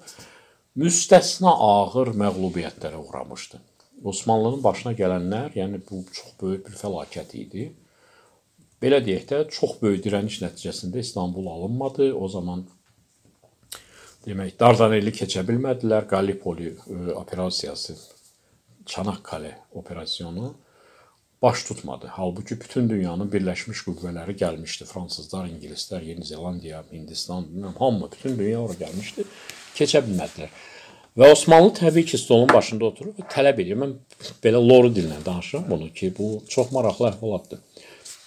müstəsna 0.78 1.50
ağır 1.50 2.12
məğlubiyyətlərə 2.22 3.00
uğramışdı. 3.00 3.60
Osmanlının 4.04 4.62
başına 4.64 4.92
gələnlər, 4.96 5.50
yəni 5.58 5.80
bu 5.90 6.04
çox 6.12 6.36
böyük 6.40 6.68
bir 6.68 6.76
fəlakət 6.78 7.34
idi. 7.36 7.66
Belə 8.80 9.02
deyək 9.04 9.26
də, 9.28 9.38
çox 9.52 9.76
böyük 9.82 10.04
dirəniş 10.06 10.40
nəticəsində 10.44 11.02
İstanbul 11.04 11.50
alınmadı. 11.52 12.12
O 12.16 12.28
zaman 12.32 12.64
demək 14.24 14.56
Dardanelli 14.60 15.12
keçə 15.12 15.44
bilmədilər. 15.48 16.06
Gallipoli 16.08 16.72
e, 16.72 17.12
operasiyası, 17.12 17.96
Çanakkale 18.86 19.58
operasyonu 19.74 20.54
baş 21.42 21.64
tutmadı. 21.64 22.06
Halbuki 22.10 22.60
bütün 22.60 22.88
dünyanın 22.88 23.28
birləşmiş 23.32 23.84
qüvvələri 23.86 24.34
gəlmişdi. 24.40 24.84
Fransızlar, 24.84 25.46
ingilislər, 25.46 26.04
Yeni 26.04 26.24
Zelandiya, 26.24 26.82
Hindistan, 26.92 27.44
bilmirəm, 27.44 27.76
hamı, 27.78 28.08
bütün 28.12 28.38
dünya 28.38 28.60
ora 28.60 28.76
gəlmişdi. 28.80 29.24
Keçə 29.76 30.02
bilmədilər. 30.08 30.48
Və 31.18 31.30
Osmanlı 31.32 31.72
təbii 31.74 32.04
ki, 32.06 32.18
stolun 32.18 32.48
başında 32.48 32.84
oturub 32.84 33.20
tələb 33.32 33.60
edir. 33.60 33.76
Mən 33.76 33.96
belə 34.44 34.60
loru 34.68 34.92
dillə 34.94 35.20
danışıram 35.26 35.64
bunu 35.70 35.92
ki, 35.92 36.12
bu 36.18 36.42
çox 36.48 36.72
maraqlı 36.72 37.08
əhvalatdır. 37.12 37.58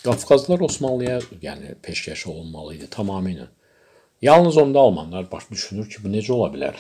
Qafqazlılar 0.04 0.60
Osmanlıya, 0.66 1.22
yəni 1.40 1.78
peşkəş 1.80 2.26
olunmalı 2.28 2.74
idi 2.76 2.88
tamamilə. 2.92 3.46
Yalnız 4.22 4.58
onda 4.58 4.80
almanlar 4.80 5.30
baş 5.32 5.46
düşünür 5.52 5.88
ki, 5.90 6.02
bu 6.04 6.10
necə 6.12 6.32
ola 6.36 6.50
bilər? 6.52 6.76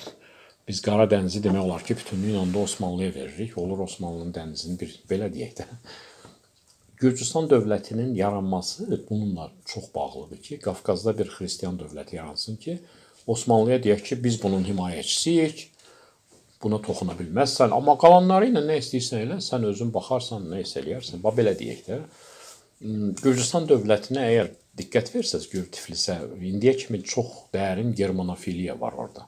Biz 0.68 0.82
Qara 0.84 1.06
dənizi 1.08 1.40
demək 1.46 1.64
olar 1.64 1.86
ki, 1.88 1.96
bütünlüklə 2.02 2.42
də 2.52 2.60
Osmanlıya 2.60 3.14
veririk. 3.16 3.56
Olur 3.58 3.86
Osmanlının 3.86 4.34
dənizini 4.36 4.76
bir 4.82 4.98
belə 5.08 5.30
deyək 5.32 5.54
də. 5.62 5.68
Gürcüstan 7.04 7.48
dövlətinin 7.54 8.12
yaranması 8.16 8.90
bununla 9.10 9.48
çox 9.66 9.88
bağlıdır 9.96 10.42
ki, 10.44 10.60
Qafqazda 10.68 11.16
bir 11.18 11.32
xristian 11.32 11.80
dövləti 11.80 12.20
yaransın 12.20 12.60
ki, 12.60 12.78
Osmanlıya 13.28 13.80
deyək 13.88 14.04
ki, 14.10 14.20
biz 14.24 14.42
bunun 14.44 14.68
himayəçisiyik. 14.68 15.70
Buna 16.64 16.82
toxuna 16.84 17.16
bilməzsən, 17.16 17.72
amma 17.72 17.96
qalanları 18.00 18.52
ilə 18.52 18.68
nə 18.68 18.82
istəyirsən 18.84 19.26
elə, 19.30 19.40
sən 19.48 19.64
özün 19.72 19.96
baxarsan, 19.96 20.52
nə 20.52 20.60
isə 20.68 20.82
eləyərsən. 20.84 21.24
Bax 21.24 21.40
belə 21.40 21.56
deyək 21.64 21.88
də. 21.88 22.04
Gürcüstan 22.82 23.68
dövlətinə 23.70 24.26
əgər 24.32 24.50
diqqət 24.80 25.14
versəz 25.14 25.48
Gür 25.52 25.68
Tiflisə, 25.72 26.18
indiyə 26.52 26.74
kimi 26.80 27.02
çox 27.06 27.30
dərin 27.54 27.94
germanofiliya 27.96 28.80
var 28.82 28.98
orada. 28.98 29.28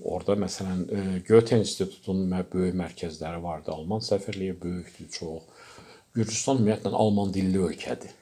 Orada 0.00 0.36
məsələn 0.40 0.82
e, 0.92 1.02
Goethe 1.28 1.58
İnstitutunun 1.60 2.32
böyük 2.52 2.74
mərkəzləri 2.76 3.42
vardı. 3.42 3.72
Alman 3.72 4.04
səfirliyi 4.04 4.56
böyükdür, 4.62 5.08
çox. 5.12 5.42
Gürcüstan 6.16 6.60
ümumiyyətlə 6.60 6.92
alman 6.92 7.32
dilli 7.32 7.62
ölkədir. 7.68 8.12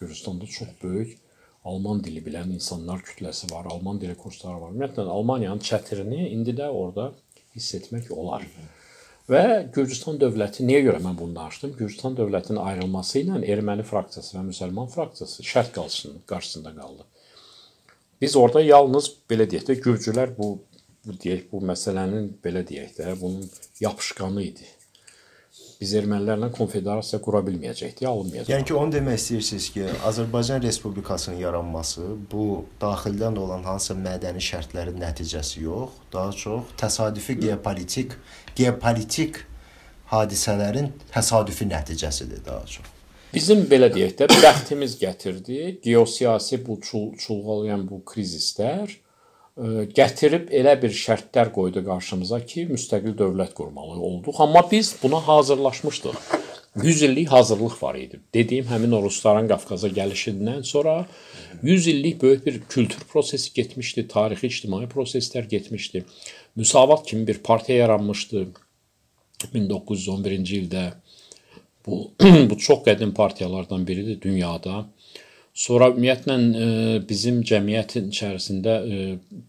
Gürcüstanda 0.00 0.46
çox 0.46 0.74
böyük 0.82 1.18
alman 1.68 2.02
dili 2.04 2.22
bilən 2.24 2.52
insanlar 2.54 3.02
kütləsi 3.04 3.50
var, 3.52 3.66
alman 3.70 4.00
dili 4.00 4.14
kursları 4.18 4.60
var. 4.62 4.72
Ümumiyyətlə 4.72 5.06
Almaniyanın 5.14 5.62
çətirini 5.70 6.28
indi 6.32 6.54
də 6.60 6.68
orada 6.70 7.10
hiss 7.54 7.74
etmək 7.78 8.10
olar. 8.14 8.46
Və 9.28 9.68
Gürcüstan 9.74 10.16
dövləti 10.20 10.64
niyə 10.64 10.80
görə 10.86 11.02
mən 11.04 11.16
bunu 11.18 11.34
danışdım? 11.36 11.74
Gürcüstan 11.76 12.14
dövlətinin 12.16 12.62
ayrılması 12.62 13.18
ilə 13.20 13.42
erməni 13.52 13.84
fraksiyası 13.84 14.38
və 14.38 14.44
müsəlman 14.46 14.88
fraksiyası 14.88 15.44
şərt 15.44 15.74
qarşısında, 15.74 16.22
qarşısında 16.32 16.72
qaldı. 16.78 17.04
Biz 18.20 18.36
orada 18.36 18.62
yalnız 18.64 19.10
belə 19.30 19.44
deyək 19.50 19.68
də 19.68 19.76
gürcülər 19.84 20.32
bu 20.38 20.54
bu 21.06 21.14
deyək 21.22 21.44
bu 21.52 21.60
məsələnin 21.64 22.32
belə 22.44 22.64
deyək 22.68 22.96
də 22.96 23.12
bunun 23.20 23.44
yapışqanı 23.80 24.42
idi. 24.42 24.66
Biz 25.78 25.92
ermənilərlə 26.00 26.48
konfederasiya 26.56 27.20
qura 27.22 27.38
bilməyəcəkdik, 27.46 28.02
alınmayacaqdı. 28.10 28.50
Yəni 28.50 28.66
ki, 28.66 28.74
onu 28.74 28.94
demək 28.96 29.20
istəyirsiniz 29.20 29.68
ki, 29.76 29.84
Azərbaycan 30.08 30.64
Respublikasının 30.64 31.38
yaranması 31.38 32.06
bu 32.32 32.64
daxildən 32.82 33.38
olan 33.38 33.62
hansısa 33.62 33.94
mədəni 33.94 34.42
şərtlərin 34.42 34.98
nəticəsi 34.98 35.62
yox, 35.62 35.94
daha 36.12 36.34
çox 36.42 36.74
təsadüfi 36.82 37.38
geopolitik, 37.44 38.18
geopolitik 38.58 39.44
hadisələrin 40.10 40.90
təsadüfi 41.14 41.70
nəticəsidir 41.70 42.42
daha 42.46 42.66
çox. 42.66 42.94
Bizim 43.30 43.62
belə 43.70 43.92
deyək 43.94 44.16
də 44.18 44.28
bəxtimiz 44.32 44.98
gətirdi. 44.98 45.76
Geosiyasi 45.84 46.58
bu 46.66 46.80
çul 46.82 47.12
çulğalayan 47.22 47.86
bu 47.86 48.02
krizislər 48.02 48.98
gətirib 49.94 50.52
elə 50.54 50.76
bir 50.82 50.92
şərtlər 50.94 51.50
qoydu 51.54 51.82
qarşımıza 51.86 52.38
ki, 52.46 52.68
müstəqil 52.70 53.16
dövlət 53.18 53.56
qurmalı 53.58 53.98
olduq. 54.10 54.38
Amma 54.44 54.62
biz 54.70 54.94
buna 55.02 55.18
hazırlaşmışdıq. 55.28 56.20
100 56.82 57.02
illik 57.02 57.28
hazırlıq 57.28 57.82
var 57.82 57.94
idi. 57.94 58.20
Dediyim 58.34 58.66
həmin 58.70 58.92
o 58.94 59.02
rusların 59.02 59.48
Qafqaza 59.50 59.88
gəlişindən 59.88 60.62
sonra 60.62 61.06
100 61.62 61.86
illik 61.86 62.22
böyük 62.22 62.46
bir 62.46 62.60
kültür 62.60 63.00
prosesi 63.12 63.54
getmişdi, 63.54 64.08
tarixi, 64.08 64.46
ictimai 64.46 64.84
proseslər 64.86 65.48
getmişdi. 65.48 66.04
Müsavat 66.56 67.06
kimi 67.06 67.26
bir 67.26 67.38
partiya 67.38 67.78
yaranmışdı 67.78 68.46
1911-ci 69.54 70.62
ildə. 70.62 70.84
Bu 71.86 72.12
bu 72.50 72.58
çox 72.58 72.84
qədim 72.86 73.14
partiyalardan 73.14 73.86
biridir 73.86 74.20
dünyada. 74.22 74.86
Sonra 75.58 75.88
ümumiyyətlə 75.90 76.34
e, 76.38 76.66
bizim 77.08 77.40
cəmiyyətin 77.46 78.12
içərisində 78.12 78.74
e, 78.78 78.98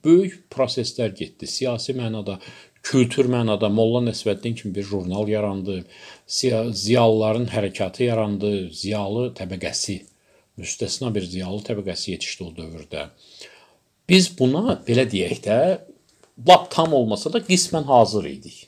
böyük 0.05 0.39
proseslər 0.49 1.13
getdi. 1.17 1.45
Siyasi 1.45 1.93
mənada, 1.97 2.39
kültür 2.85 3.29
mənada 3.29 3.69
Molla 3.69 4.01
Nəsrəddin 4.07 4.55
kimi 4.57 4.73
bir 4.79 4.87
jurnal 4.89 5.29
yarandı. 5.29 5.83
Ziyalıların 6.25 7.45
hərəkatı 7.53 8.07
yarandı, 8.07 8.53
ziyalı 8.73 9.27
təbəqəsi, 9.37 9.99
müstəsna 10.57 11.13
bir 11.13 11.29
ziyalı 11.29 11.61
təbəqəsi 11.69 12.15
yetişdi 12.15 12.47
o 12.47 12.51
dövrdə. 12.57 13.05
Biz 14.09 14.31
buna 14.39 14.79
belə 14.89 15.05
deyək 15.13 15.45
də, 15.45 15.59
lap 16.49 16.71
tam 16.73 16.97
olmasa 16.97 17.29
da 17.33 17.45
qismən 17.45 17.85
hazır 17.85 18.31
idik. 18.33 18.63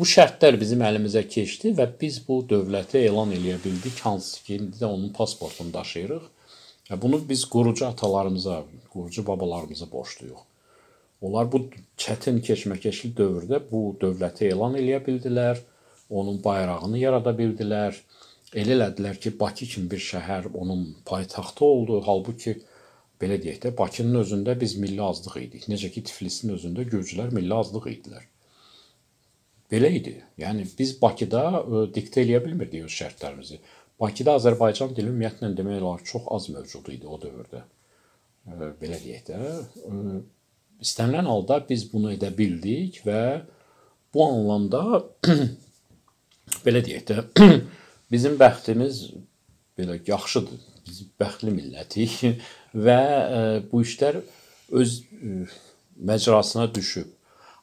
Bu 0.00 0.06
şərtlər 0.08 0.56
bizim 0.56 0.80
əlimizə 0.88 1.20
keçdi 1.32 1.70
və 1.76 1.84
biz 2.00 2.14
bu 2.24 2.38
dövləti 2.48 3.02
elan 3.04 3.34
eləyə 3.36 3.58
bildik, 3.60 3.98
hansı 4.06 4.38
ki, 4.44 4.54
indi 4.56 4.78
də 4.80 4.88
onun 4.88 5.10
pasportunu 5.18 5.74
daşıyırıq. 5.74 6.22
Bunu 7.02 7.20
biz 7.28 7.42
qurucu 7.54 7.86
atalarımıza, 7.86 8.62
qurucu 8.92 9.26
babalarımıza 9.26 9.90
borcluyuq. 9.92 10.40
Onlar 11.20 11.52
bu 11.52 11.60
çətin 12.04 12.40
keşməkeşli 12.48 13.12
dövrdə 13.20 13.60
bu 13.68 13.82
dövləti 14.00 14.48
elan 14.48 14.80
eləyə 14.80 15.02
bildilər, 15.04 15.60
onun 16.08 16.40
bayrağını 16.44 17.04
yarada 17.04 17.36
bildilər. 17.36 18.00
Elə 18.56 18.78
elədilər 18.78 19.20
ki, 19.20 19.36
Bakı 19.44 19.68
kimi 19.76 19.90
bir 19.92 20.00
şəhər 20.08 20.54
onun 20.54 20.88
paytaxtı 21.04 21.68
oldu. 21.68 22.00
Halbuki 22.08 22.56
belə 23.20 23.36
deyək 23.44 23.60
də, 23.66 23.76
Bakının 23.76 24.24
özündə 24.24 24.56
biz 24.60 24.80
milli 24.80 25.04
azlıq 25.04 25.36
idik. 25.44 25.68
Necə 25.68 25.92
ki, 25.92 26.08
Tiflisin 26.08 26.56
özündə 26.56 26.88
gürcülər 26.88 27.28
milli 27.36 27.60
azlıq 27.60 27.92
idilər. 27.98 28.31
Belə 29.72 29.88
idi. 29.96 30.18
Yəni 30.40 30.66
biz 30.76 30.92
Bakıda 31.00 31.42
ə, 31.48 31.62
e, 31.62 31.84
diktə 31.94 32.20
eləyə 32.26 32.42
bilmirdik 32.44 32.84
öz 32.84 32.92
şərtlərimizi. 32.92 33.58
Bakıda 34.02 34.36
Azərbaycan 34.36 34.92
dili 34.96 35.08
ümumiyyətlə 35.08 35.52
demək 35.56 35.80
olar 35.80 36.02
çox 36.08 36.26
az 36.36 36.48
mövcud 36.52 36.90
idi 36.92 37.08
o 37.08 37.16
dövrdə. 37.22 37.62
Ə, 37.62 38.52
e, 38.52 38.70
belə 38.82 38.98
deyək 39.00 39.22
də, 39.30 39.38
ə, 39.40 39.52
e, 39.88 40.16
istənilən 40.84 41.30
halda 41.30 41.62
biz 41.68 41.86
bunu 41.88 42.12
edə 42.12 42.28
bildik 42.36 43.00
və 43.06 43.22
bu 44.12 44.26
anlamda 44.26 44.82
belə 46.66 46.82
deyək 46.84 47.06
də, 47.08 47.24
bizim 48.12 48.36
bəxtimiz 48.40 49.06
belə 49.78 49.96
yaxşıdır. 50.04 50.68
Biz 50.82 50.98
bəxtli 51.22 51.54
millətik 51.54 52.18
və 52.88 52.98
ə, 53.40 53.40
bu 53.70 53.80
işlər 53.86 54.20
öz 54.82 54.98
ə, 55.00 55.46
məcrasına 55.96 56.68
düşüb. 56.74 57.08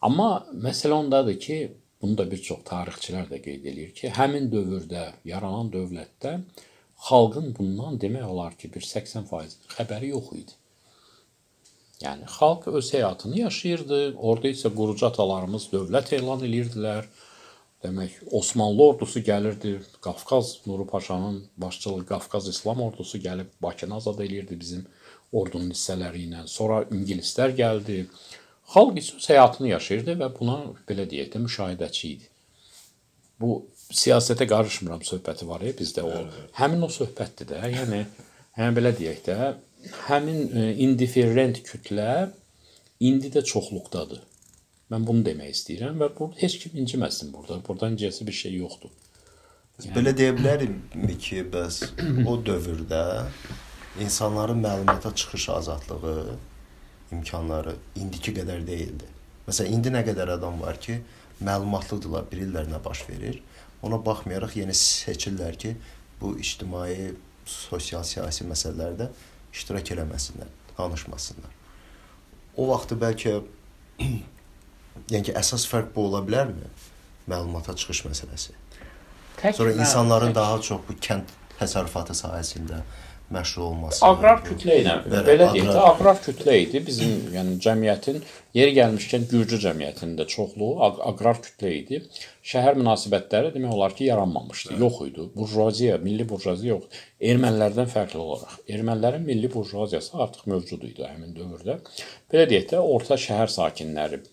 Amma 0.02 0.48
məsələ 0.56 0.96
ondadır 0.96 1.38
ki, 1.44 1.60
Bunu 2.02 2.18
da 2.18 2.26
bir 2.32 2.42
çox 2.44 2.64
tarixçilər 2.68 3.28
də 3.32 3.42
qeyd 3.44 3.66
eləyir 3.72 3.92
ki, 3.96 4.12
həmin 4.16 4.48
dövrdə 4.54 5.10
yaranan 5.28 5.72
dövlətdə 5.74 6.38
xalqın 7.10 7.54
bundan 7.58 8.00
demək 8.00 8.26
olar 8.28 8.56
ki, 8.60 8.72
bir 8.74 8.86
80% 8.88 9.74
xəbəri 9.76 10.14
yox 10.14 10.32
idi. 10.42 10.56
Yəni 12.00 12.30
xalq 12.32 12.70
öz 12.80 12.94
həyatını 12.96 13.42
yaşayırdı. 13.42 13.98
Orada 14.16 14.48
isə 14.48 14.72
qurucu 14.76 15.06
atalarımız 15.08 15.68
dövlət 15.74 16.14
elan 16.16 16.46
edirdilər. 16.48 17.10
Demək, 17.84 18.16
Osmanlı 18.36 18.84
ordusu 18.84 19.20
gəlirdi, 19.24 19.78
Qafqaz 20.04 20.54
Nuru 20.68 20.88
Paşanın 20.88 21.44
başçılığı 21.58 22.06
Qafqaz 22.06 22.48
İslam 22.48 22.82
ordusu 22.82 23.18
gəlib 23.18 23.52
Bakını 23.62 23.96
azad 23.96 24.20
eləyirdi 24.20 24.60
bizim 24.60 24.86
ordunun 25.32 25.72
hissələri 25.72 26.26
ilə. 26.28 26.46
Sonra 26.48 26.82
ingilislər 26.92 27.56
gəldi. 27.56 28.02
Xalq 28.70 29.00
isə 29.02 29.18
öz 29.18 29.28
həyatını 29.32 29.72
yaşayırdı 29.72 30.16
və 30.20 30.30
buna 30.40 30.58
belə 30.90 31.08
deyək 31.10 31.32
də 31.34 31.42
müşahidəçi 31.46 32.10
idi. 32.14 32.28
Bu 33.42 33.64
siyasətə 33.90 34.46
qarışmıram 34.50 35.02
söhbəti 35.08 35.48
var 35.50 35.64
ya 35.66 35.74
bizdə 35.78 36.04
o. 36.06 36.26
Həmin 36.60 36.84
o 36.86 36.90
söhbətdir 36.94 37.50
də. 37.54 37.62
Yəni 37.74 38.04
yəni 38.60 38.76
belə 38.78 38.92
deyək 38.98 39.24
də, 39.26 39.38
həmin 40.10 40.42
e, 40.52 40.66
indiferent 40.86 41.62
kütlə 41.66 42.30
indi 43.00 43.32
də 43.34 43.44
çoxluqdadır. 43.48 44.22
Mən 44.90 45.06
bunu 45.08 45.24
demək 45.26 45.54
istəyirəm 45.54 46.02
və 46.02 46.10
bu 46.18 46.32
heç 46.38 46.58
kim 46.64 46.78
inciməsin 46.84 47.34
burada. 47.34 47.60
Burada 47.66 47.90
incəsi 47.94 48.28
bir 48.28 48.38
şey 48.42 48.58
yoxdur. 48.60 48.94
Yəni, 49.80 49.94
belə 49.96 50.14
deyə 50.18 50.36
bilərikmi 50.36 51.18
ki, 51.24 51.44
bəs 51.54 51.82
o 52.28 52.36
dövrdə 52.46 53.04
insanların 54.04 54.60
məlumata 54.66 55.14
çıxış 55.16 55.50
azadlığı 55.58 56.38
imkanları 57.16 57.76
indiki 58.00 58.34
qədər 58.36 58.66
deyildi. 58.68 59.08
Məsələn, 59.48 59.74
indi 59.78 59.94
nə 59.94 60.04
qədər 60.06 60.36
adam 60.36 60.60
var 60.62 60.78
ki, 60.82 61.00
məlumatlıdırlar, 61.46 62.28
bilirlər 62.32 62.70
nə 62.70 62.82
baş 62.84 63.06
verir. 63.10 63.40
Ona 63.86 64.00
baxmayaraq 64.06 64.58
yenə 64.60 64.76
seçirlər 64.76 65.58
ki, 65.60 65.74
bu 66.22 66.36
ictimai, 66.42 67.14
sosial, 67.50 68.04
siyasi 68.06 68.46
məsələlərdə 68.46 69.10
iştirak 69.56 69.94
eləməsinlər, 69.96 70.50
danışmasınlar. 70.78 71.56
O 72.60 72.68
vaxtı 72.70 72.98
bəlkə 73.00 73.40
yəni 75.14 75.26
ki, 75.30 75.36
əsas 75.40 75.66
fərq 75.72 75.94
bu 75.96 76.10
ola 76.10 76.22
bilərmi? 76.28 76.70
Məlumata 77.30 77.76
çıxış 77.78 78.04
məsələsi. 78.10 78.56
Tək 79.40 79.56
Sonra 79.56 79.74
insanların 79.80 80.34
tək. 80.34 80.36
daha 80.36 80.62
çox 80.66 80.82
bu 80.88 80.96
kənd 81.00 81.32
təsərrüfatı 81.60 82.16
sahəsində 82.18 82.82
məşğul 83.34 83.62
olması. 83.64 84.00
Aqrar 84.06 84.40
kütlə 84.46 84.76
ilə 84.82 84.96
belə 85.06 85.24
deyək 85.54 85.68
də, 85.70 85.78
aqrar 85.92 86.18
kütlə 86.24 86.56
idi. 86.64 86.82
Bizim 86.88 87.12
yəni 87.36 87.58
cəmiyyətin 87.66 88.18
yeri 88.58 88.74
gəlmişkən 88.80 89.28
Gürcü 89.32 89.60
cəmiyyətində 89.66 90.26
çoxluğu 90.34 90.70
aq- 90.88 91.02
aqrar 91.12 91.42
kütlə 91.46 91.72
idi. 91.78 92.02
Şəhər 92.52 92.80
münasibətləri 92.82 93.54
demək 93.56 93.76
olar 93.76 93.96
ki, 93.98 94.08
yaranmamışdı, 94.10 94.80
yox 94.82 95.02
idi. 95.08 95.28
Burjuaziya, 95.36 95.98
milli 96.08 96.26
burjuaziya 96.30 96.74
yox. 96.74 97.02
Ermənilərdən 97.32 97.92
fərqli 97.94 98.22
olaraq. 98.26 98.58
Ermənilərin 98.70 99.26
milli 99.30 99.52
burjuaziyası 99.54 100.18
artıq 100.26 100.50
mövcud 100.50 100.84
idi 100.90 101.06
həmin 101.06 101.36
dövrdə. 101.38 101.80
Belə 102.34 102.50
deyək 102.50 102.72
də, 102.74 102.82
orta 102.98 103.20
şəhər 103.28 103.54
sakinləri, 103.54 104.24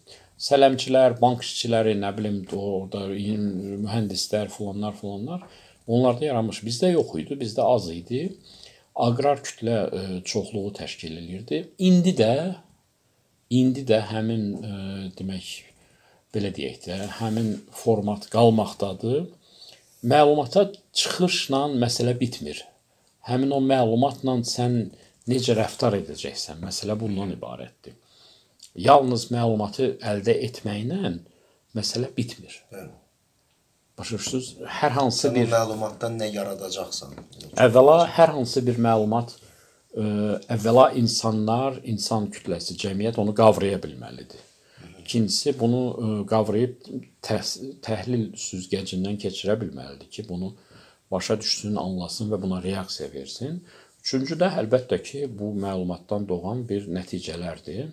sələmçilər, 0.49 1.21
bank 1.21 1.45
işçiləri, 1.45 1.95
nə 2.01 2.17
bilim, 2.17 2.43
orada 2.57 3.07
mühəndislər, 3.13 4.49
filanlar, 4.53 4.97
filanlar 5.01 5.45
onlarda 5.87 6.25
yaranmış. 6.27 6.63
Bizdə 6.67 6.91
yox 6.97 7.13
idi, 7.21 7.37
bizdə 7.39 7.65
az 7.65 7.91
idi 7.93 8.31
aqrar 8.97 9.43
kütlə 9.45 9.77
ə, 9.87 10.05
çoxluğu 10.25 10.73
təşkil 10.79 11.17
eləyirdi. 11.21 11.63
İndi 11.79 12.15
də 12.17 12.33
indi 13.55 13.85
də 13.87 14.01
həmin 14.11 14.47
ə, 14.57 14.77
demək 15.19 15.51
belə 16.35 16.53
deyək 16.55 16.81
də, 16.87 16.97
həmin 17.21 17.53
format 17.73 18.27
qalmaqdadır. 18.33 19.27
Məlumata 20.07 20.69
çıxışla 20.93 21.67
məsələ 21.81 22.17
bitmir. 22.21 22.63
Həmin 23.27 23.55
o 23.55 23.61
məlumatla 23.63 24.37
sən 24.47 24.77
necə 25.31 25.57
rəftar 25.59 25.97
edəcəksən, 25.99 26.61
məsələ 26.63 26.99
bundan 27.01 27.33
ibarətdir. 27.35 27.97
Yalnız 28.77 29.31
məlumatı 29.33 29.95
əldə 30.05 30.37
etməklə 30.47 31.17
məsələ 31.77 32.13
bitmir. 32.17 32.61
Bəli. 32.73 32.93
Başa 33.99 34.19
düşürsüz? 34.19 34.57
Hər 34.81 34.93
hansı 34.93 35.29
Sən 35.29 35.35
bir 35.39 35.49
məlumatdan 35.49 36.19
nə 36.21 36.29
yaradacaqsan? 36.29 37.15
Əvvəla 37.65 38.03
hər 38.13 38.35
hansı 38.35 38.61
bir 38.67 38.77
məlumat 38.87 39.33
ə, 39.33 40.05
əvvəla 40.53 40.91
insanlar, 41.01 41.79
insan 41.89 42.29
kütləsi, 42.33 42.77
cəmiyyət 42.83 43.17
onu 43.23 43.33
qavraya 43.37 43.79
bilməlidir. 43.81 44.43
İkincisi 45.01 45.55
bunu 45.57 45.81
ə, 45.89 46.11
qavrayıb 46.29 46.91
təh 47.25 47.47
təhlil 47.87 48.29
süzgəcindən 48.37 49.17
keçirə 49.23 49.57
bilməlidir 49.63 50.11
ki, 50.13 50.27
bunu 50.29 50.53
başa 51.11 51.39
düşsün, 51.41 51.79
anlasın 51.81 52.29
və 52.35 52.41
buna 52.43 52.61
reaksiya 52.63 53.09
versin. 53.15 53.63
Üçüncü 54.05 54.37
də 54.43 54.51
əlbəttə 54.61 55.01
ki, 55.03 55.25
bu 55.39 55.55
məlumatdan 55.57 56.29
doğan 56.29 56.67
bir 56.69 56.85
nəticələrdir. 56.93 57.89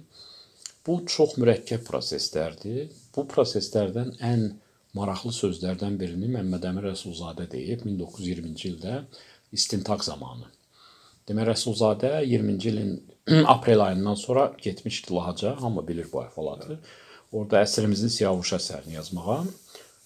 Bu 0.84 0.99
çox 1.08 1.38
mürəkkəb 1.39 1.88
proseslərdir. 1.88 2.91
Bu 3.16 3.24
proseslərdən 3.32 4.18
ən 4.20 4.49
maraqlı 4.98 5.32
sözlərdən 5.34 5.98
birini 6.02 6.30
Məmməd 6.36 6.68
Əmin 6.70 6.86
Rəsulzadə 6.88 7.48
deyib 7.52 7.86
1920-ci 7.88 8.70
ildə 8.74 9.00
istintaq 9.58 10.06
zamanı. 10.06 10.50
Demək 11.30 11.50
Rəsulzadə 11.54 12.12
20-ci 12.28 12.70
ilin 12.74 12.94
aprel 13.54 13.82
ayından 13.88 14.20
sonra 14.20 14.52
getmişdi 14.62 15.14
Lahaca, 15.14 15.56
hamı 15.62 15.88
bilir 15.88 16.10
bu 16.12 16.22
əhvalatı. 16.26 16.78
Orada 17.32 17.64
əsrimizin 17.66 18.12
Siyavuş 18.14 18.54
əsərini 18.60 18.98
yazmağa 19.00 19.39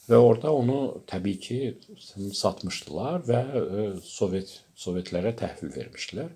və 0.08 0.22
orada 0.24 0.54
onu 0.56 0.80
təbii 1.10 1.40
ki 1.44 1.58
satmışdılar 2.38 3.26
və 3.28 3.42
e, 3.44 3.88
Sovet 4.06 4.54
Sovetlərə 4.80 5.34
təhvil 5.36 5.74
vermişdilər. 5.76 6.32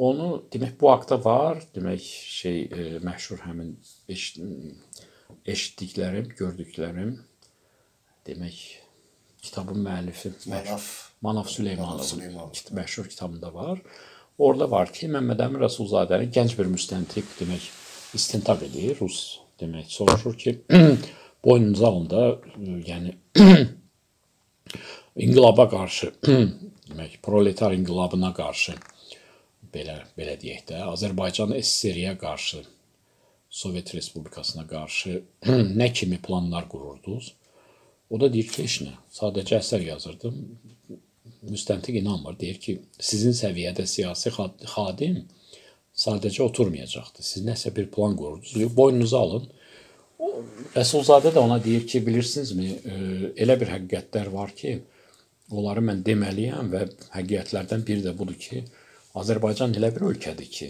Onu 0.00 0.30
demək 0.50 0.74
bu 0.80 0.90
haqda 0.90 1.20
var, 1.22 1.60
demək 1.76 2.02
şey 2.40 2.62
e, 2.64 2.86
məşhur 3.04 3.44
həmin 3.44 3.76
eşit, 4.08 4.40
eşitdiklərim, 5.44 6.32
gördüklərim 6.40 7.18
demək 8.26 8.56
kitabın 9.42 9.80
müəllifi 9.86 10.32
Manaf 10.50 10.86
Manaf 11.22 11.48
Süleymanov 11.50 11.90
Manaf 11.92 12.06
Süleymanov. 12.06 12.52
kit- 12.52 12.72
məşhur 12.72 13.08
kitabında 13.08 13.54
var. 13.54 13.80
Orada 14.38 14.70
var 14.70 14.92
ki, 14.92 15.06
Məmməd 15.12 15.40
Əmin 15.46 15.60
Rəsulzadəni 15.64 16.30
gənc 16.32 16.54
bir 16.58 16.68
müstəntiq 16.72 17.26
demək 17.40 17.66
istintaq 18.16 18.62
edir, 18.68 18.96
rus 19.00 19.40
demək 19.60 19.88
soruşur 19.92 20.36
ki, 20.38 20.54
boynunuza 21.44 21.86
alında 21.88 22.22
e, 22.56 22.70
yəni 22.90 23.14
inqilaba 25.24 25.68
qarşı 25.70 26.12
demək 26.90 27.18
proletar 27.22 27.72
inqilabına 27.76 28.32
qarşı 28.36 28.74
belə 29.74 29.98
belə 30.18 30.34
deyək 30.40 30.64
də 30.70 30.80
Azərbaycan 30.94 31.52
SSR-yə 31.60 32.16
qarşı 32.18 32.62
Sovet 33.50 33.94
Respublikasına 33.94 34.66
qarşı 34.70 35.22
nə 35.80 35.92
kimi 35.92 36.18
planlar 36.22 36.68
qururdunuz? 36.70 37.34
O 38.10 38.20
da 38.20 38.32
deyir 38.32 38.48
ki, 38.50 38.64
heç 38.64 38.80
nə. 38.86 38.94
Sadəcə 39.14 39.60
əsər 39.60 39.84
yazırdım. 39.86 40.38
Müstəntiq 41.50 42.00
inanmır. 42.00 42.38
Deyir 42.40 42.58
ki, 42.62 42.80
sizin 42.98 43.36
səviyyədə 43.36 43.86
siyasi 43.86 44.32
xad- 44.34 44.66
xadim 44.74 45.22
sadəcə 46.04 46.42
oturmayacaqdı. 46.48 47.22
Siz 47.22 47.44
nəsə 47.46 47.74
bir 47.76 47.90
plan 47.94 48.16
qururdunuz. 48.16 48.76
Boynunuza 48.76 49.18
alın. 49.18 49.48
O 50.18 50.30
Rəsulzadə 50.74 51.32
də 51.34 51.40
ona 51.40 51.58
deyir 51.64 51.86
ki, 51.86 52.02
bilirsinizmi, 52.06 52.68
e, 52.92 52.94
elə 53.44 53.56
bir 53.60 53.72
həqiqətlər 53.74 54.32
var 54.32 54.52
ki, 54.60 54.74
onları 55.50 55.82
mən 55.88 56.02
deməliyəm 56.06 56.70
və 56.74 56.82
həqiqətlərdən 57.16 57.86
biri 57.86 58.04
də 58.04 58.16
budur 58.18 58.36
ki, 58.38 58.64
Azərbaycan 59.20 59.74
elə 59.78 59.90
bir 59.94 60.04
ölkədir 60.12 60.50
ki, 60.56 60.68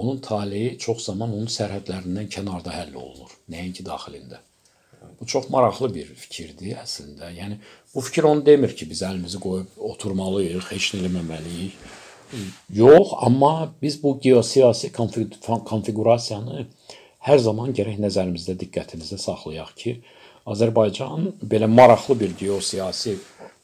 onun 0.00 0.20
taleyi 0.26 0.76
çox 0.78 1.06
zaman 1.08 1.32
onun 1.34 1.50
sərhədlərindən 1.50 2.28
kənarda 2.36 2.74
həll 2.76 2.94
olunur, 2.98 3.32
nəinki 3.50 3.86
daxilində. 3.86 4.40
Bu 5.20 5.26
çox 5.26 5.48
maraqlı 5.52 5.90
bir 5.94 6.10
fikirdir 6.14 6.78
əslində. 6.82 7.30
Yəni 7.34 7.58
bu 7.94 8.00
fikir 8.00 8.26
onu 8.28 8.44
demir 8.46 8.74
ki, 8.76 8.88
biz 8.90 9.02
əlimizi 9.06 9.40
qoyub 9.42 9.78
oturmalıyıq, 9.92 10.70
heç 10.72 10.94
nə 10.94 11.04
eləməməliyik. 11.04 11.78
Yox, 12.74 13.12
amma 13.26 13.72
biz 13.82 14.02
bu 14.02 14.18
geosiyasi 14.20 14.90
konfig- 14.92 15.38
konfiqurasiyanı 15.70 16.66
hər 17.28 17.38
zaman 17.38 17.72
gərək 17.76 18.00
nəzərimizdə, 18.02 18.56
diqqətimizdə 18.60 19.18
saxlayaq 19.22 19.74
ki, 19.80 19.98
Azərbaycan 20.46 21.30
belə 21.40 21.68
maraqlı 21.70 22.18
bir 22.20 22.34
geosiyasi 22.36 23.16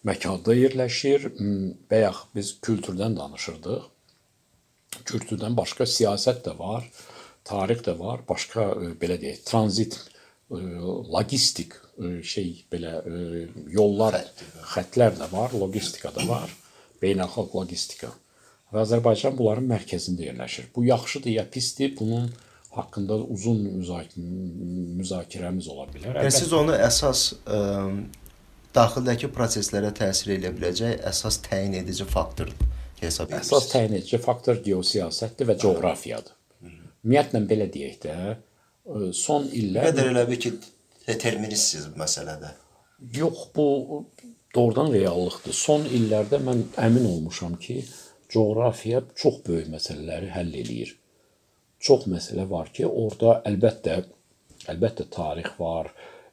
məkanda 0.07 0.55
yerləşir. 0.57 1.27
Bayaq 1.91 2.23
biz 2.35 2.55
kültürdən 2.65 3.19
danışırdıq. 3.19 3.83
Kültürdən 5.11 5.57
başqa 5.57 5.85
siyasət 5.87 6.45
də 6.47 6.57
var, 6.59 6.87
tarix 7.45 7.85
də 7.87 7.97
var, 7.99 8.25
başqa 8.29 8.65
e, 8.73 8.89
belə 9.01 9.19
deyək, 9.21 9.45
tranzit, 9.47 9.97
logistik 10.51 11.77
e, 11.99 12.23
şey 12.27 12.51
belə 12.73 12.97
e, 13.07 13.47
yollar, 13.71 14.19
xəttlər 14.73 15.17
də 15.21 15.31
var, 15.33 15.55
logistika 15.55 16.13
da 16.15 16.27
var, 16.29 16.51
beynəlxalq 17.03 17.55
logistika. 17.55 18.11
Və 18.71 18.85
Azərbaycan 18.85 19.35
bunların 19.39 19.67
mərkəzində 19.71 20.29
yerləşir. 20.29 20.71
Bu 20.75 20.85
yaxşıdır 20.87 21.31
ya 21.31 21.45
pisdir? 21.51 21.95
Bunun 21.99 22.31
haqqında 22.71 23.17
uzun 23.35 23.63
müzak 23.81 24.17
müzakirəmiz 24.17 25.69
ola 25.73 25.89
bilər. 25.91 26.21
Yəni 26.21 26.35
siz 26.35 26.53
onu 26.55 26.77
əsas 26.79 27.25
ə, 27.43 27.63
daxildəki 28.77 29.31
proseslərə 29.35 29.91
təsir 29.97 30.37
edə 30.37 30.53
biləcək 30.55 31.01
əsas 31.11 31.41
təyin 31.47 31.75
edici 31.81 32.07
faktor 32.07 32.53
hesab 33.01 33.33
edirsiniz. 33.33 33.51
Əsas 33.57 33.73
təyin 33.73 33.97
edici 33.99 34.23
faktor 34.23 34.63
geosiyasətdir 34.67 35.51
və 35.51 35.59
coğrafiyadır. 35.65 36.37
Ümumiyyətlə 36.71 37.43
belə 37.51 37.67
deyək 37.75 37.99
də, 38.05 38.15
e, 38.15 38.50
son 39.17 39.49
illər 39.49 39.91
Qədər 39.91 40.13
elə 40.13 40.27
bir 40.29 40.41
ki, 40.41 40.53
deterministsiz 41.07 41.89
bu 41.93 42.01
məsələdə. 42.03 42.53
yox 43.15 43.49
bu 43.57 44.05
doğrudan 44.55 44.93
reallıqdır. 44.93 45.53
Son 45.53 45.85
illərdə 45.87 46.41
mən 46.45 46.65
əmin 46.77 47.07
olmuşam 47.15 47.57
ki, 47.57 47.85
coğrafiya 48.29 49.03
çox 49.15 49.41
böyük 49.47 49.69
məsələləri 49.75 50.31
həll 50.37 50.55
eləyir. 50.63 50.97
Çox 51.81 52.07
məsələ 52.07 52.49
var 52.51 52.73
ki, 52.73 52.87
orada 52.87 53.41
əlbəttə 53.49 54.03
əlbəttə 54.69 55.09
tarix 55.11 55.55
var, 55.59 55.89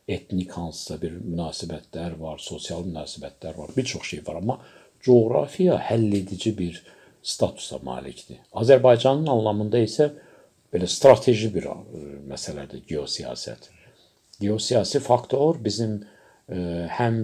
etnik 0.08 0.52
hansısa 0.52 1.02
bir 1.02 1.16
münasibətlər 1.20 2.18
var, 2.20 2.39
sosial 2.39 2.84
münasibətlər 2.88 3.58
var, 3.58 3.72
bir 3.78 3.86
çox 3.86 4.04
şey 4.12 4.24
var, 4.28 4.41
amma 4.41 4.60
coğrafiya 5.06 5.78
həll 5.89 6.14
edici 6.20 6.58
bir 6.58 6.84
statusa 7.24 7.80
malikdir. 7.84 8.39
Azərbaycanın 8.54 9.28
anlamında 9.28 9.80
isə 9.84 10.12
belə 10.74 10.88
strateji 10.89 11.49
bir 11.53 11.70
ə, 11.72 11.76
məsələdir 12.30 12.84
geosiyasət. 12.89 13.70
Geosiyasi 14.41 15.01
faktor 15.03 15.59
bizim 15.63 15.99
ə, 16.01 16.88
həm 16.99 17.22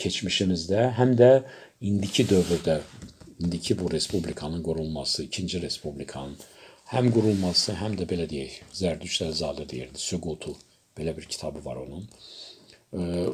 keçmişimizdə, 0.00 0.88
həm 0.98 1.14
də 1.18 1.32
indiki 1.82 2.26
dövrdə, 2.28 2.80
indiki 3.42 3.78
bu 3.78 3.90
respublikanın 3.92 4.62
qurulması, 4.62 5.24
ikinci 5.28 5.62
respublikanın 5.62 6.36
həm 6.92 7.08
qurulması, 7.14 7.78
həm 7.80 7.96
də 7.98 8.06
belə 8.08 8.28
deyək, 8.30 8.60
Zərdüşt 8.76 9.26
Əlizadə 9.26 9.66
deyirdi, 9.68 9.98
Süqutu 9.98 10.54
belə 10.98 11.16
bir 11.16 11.26
kitabı 11.28 11.64
var 11.64 11.80
onun. 11.86 12.04
Ə, 12.92 13.32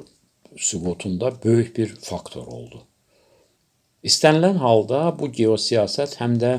Süqutunda 0.57 1.33
böyük 1.45 1.77
bir 1.77 1.95
faktor 2.01 2.47
oldu. 2.47 2.83
İstənilən 4.07 4.61
halda 4.63 5.09
bu 5.19 5.29
geosiyasət 5.35 6.17
həm 6.23 6.39
də 6.41 6.53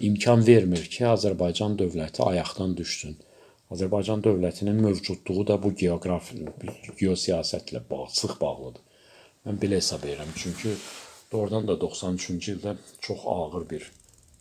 imkan 0.00 0.46
vermir 0.46 0.86
ki, 0.92 1.04
Azərbaycan 1.14 1.76
dövləti 1.80 2.22
ayaqdan 2.24 2.76
düşsün. 2.76 3.16
Azərbaycan 3.70 4.22
dövlətinin 4.24 4.80
mövcudluğu 4.82 5.46
da 5.46 5.56
bu 5.62 5.72
geoqrafi 5.82 6.40
geosiyasətlə 6.98 7.84
bağ, 7.90 8.06
sıx 8.20 8.38
bağlıdır. 8.40 8.82
Mən 9.46 9.60
belə 9.62 9.78
hesab 9.80 10.04
edirəm, 10.04 10.32
çünki 10.36 10.74
doğrudan 11.32 11.68
da 11.68 11.78
93-cü 11.84 12.56
ildə 12.56 12.74
çox 13.00 13.22
ağır 13.24 13.68
bir 13.70 13.86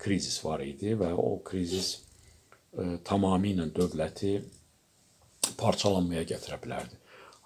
krizis 0.02 0.40
var 0.46 0.64
idi 0.66 0.96
və 1.00 1.12
o 1.14 1.38
krizis 1.46 1.92
ə, 2.74 2.98
tamamilə 3.06 3.70
dövləti 3.76 4.40
parçalanmaya 5.60 6.26
gətirə 6.34 6.60
bilərdi. 6.64 6.98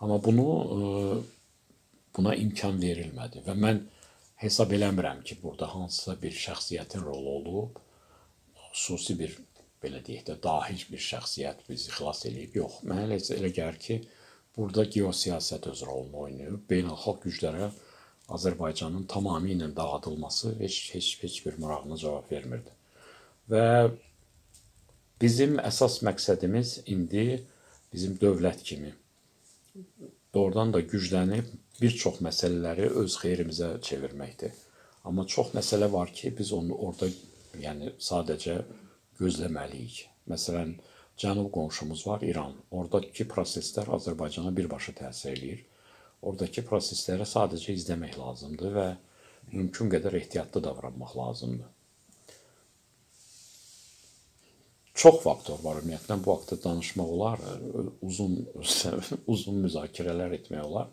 Amma 0.01 0.22
bunu 0.24 0.47
ə, 0.47 1.20
buna 2.16 2.36
imkan 2.39 2.80
verilmədi 2.82 3.43
və 3.45 3.57
mən 3.59 3.84
hesab 4.43 4.74
eləmirəm 4.76 5.24
ki, 5.28 5.39
burada 5.43 5.70
hansısa 5.76 6.16
bir 6.22 6.36
şəxsiyyətin 6.45 7.03
rolu 7.05 7.36
olub, 7.39 7.83
xüsusi 8.74 9.17
bir 9.19 9.38
belə 9.84 10.01
deyək 10.05 10.28
də 10.30 10.38
dahi 10.43 10.78
bir 10.91 11.01
şəxsiyyət 11.11 11.65
bizi 11.69 11.91
xilas 11.93 12.24
eləyib. 12.30 12.55
Yox, 12.61 12.80
mənə 12.88 13.07
elə, 13.07 13.19
elə 13.38 13.51
gəlir 13.55 13.80
ki, 13.86 13.99
burada 14.57 14.86
geosiyasət 14.95 15.67
öz 15.71 15.84
rolunu 15.88 16.24
oynayıb. 16.28 16.61
Beynəlxalq 16.69 17.26
güclərə 17.28 17.71
Azərbaycanın 18.34 19.05
tamamilə 19.11 19.67
dağıdılması 19.76 20.55
heç 20.59 20.78
heç 20.95 21.09
heç 21.24 21.45
bir 21.45 21.57
marağına 21.59 21.97
cavab 21.97 22.32
vermirdi. 22.32 22.71
Və 23.51 23.91
bizim 25.21 25.57
əsas 25.59 25.99
məqsədimiz 26.07 26.78
indi 26.93 27.43
bizim 27.93 28.15
dövlət 28.21 28.63
kimi 28.63 28.93
doğrudan 30.34 30.74
da 30.74 30.80
güclənib 30.80 31.51
bir 31.82 31.97
çox 32.03 32.21
məsələləri 32.26 32.88
öz 33.03 33.17
xeyrimizə 33.21 33.76
çevirməkdir. 33.86 34.53
Amma 35.03 35.28
çox 35.28 35.51
məsələ 35.57 35.91
var 35.91 36.13
ki, 36.15 36.32
biz 36.38 36.53
onu 36.53 36.76
orada 36.76 37.09
yəni 37.60 37.93
sadəcə 38.01 38.58
gözləməliyik. 39.20 39.99
Məsələn, 40.32 40.74
cənub 41.20 41.51
qonşumuz 41.54 42.06
var 42.08 42.24
İran. 42.26 42.56
Oradakı 42.72 43.28
proseslər 43.30 43.91
Azərbaycana 43.97 44.54
birbaşa 44.56 44.95
təsir 45.04 45.36
eləyir. 45.36 45.64
Oradakı 46.24 46.64
prosesləri 46.66 47.28
sadəcə 47.28 47.76
izləmək 47.76 48.18
lazımdır 48.18 48.76
və 48.78 48.89
mümkün 49.51 49.91
qədər 49.91 50.18
ehtiyatlı 50.22 50.64
davranmaq 50.64 51.16
lazımdır. 51.18 51.72
Çox 54.93 55.24
faktor 55.24 55.58
var 55.64 55.80
ümumiyyətlə 55.82 56.20
bu 56.24 56.36
haqqda 56.36 56.60
danışmaq 56.64 57.14
olar, 57.16 57.39
uzun 58.06 58.38
uzun 59.34 59.58
müzakirələr 59.66 60.38
etmək 60.38 60.62
olar. 60.64 60.91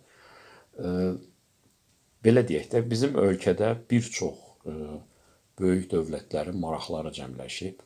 Belə 2.25 2.43
deyək 2.49 2.71
də, 2.73 2.83
bizim 2.89 3.17
ölkədə 3.21 3.75
bir 3.91 4.09
çox 4.17 4.41
böyük 5.61 5.91
dövlətlərin 5.93 6.59
maraqları 6.61 7.13
cəmləşib 7.21 7.81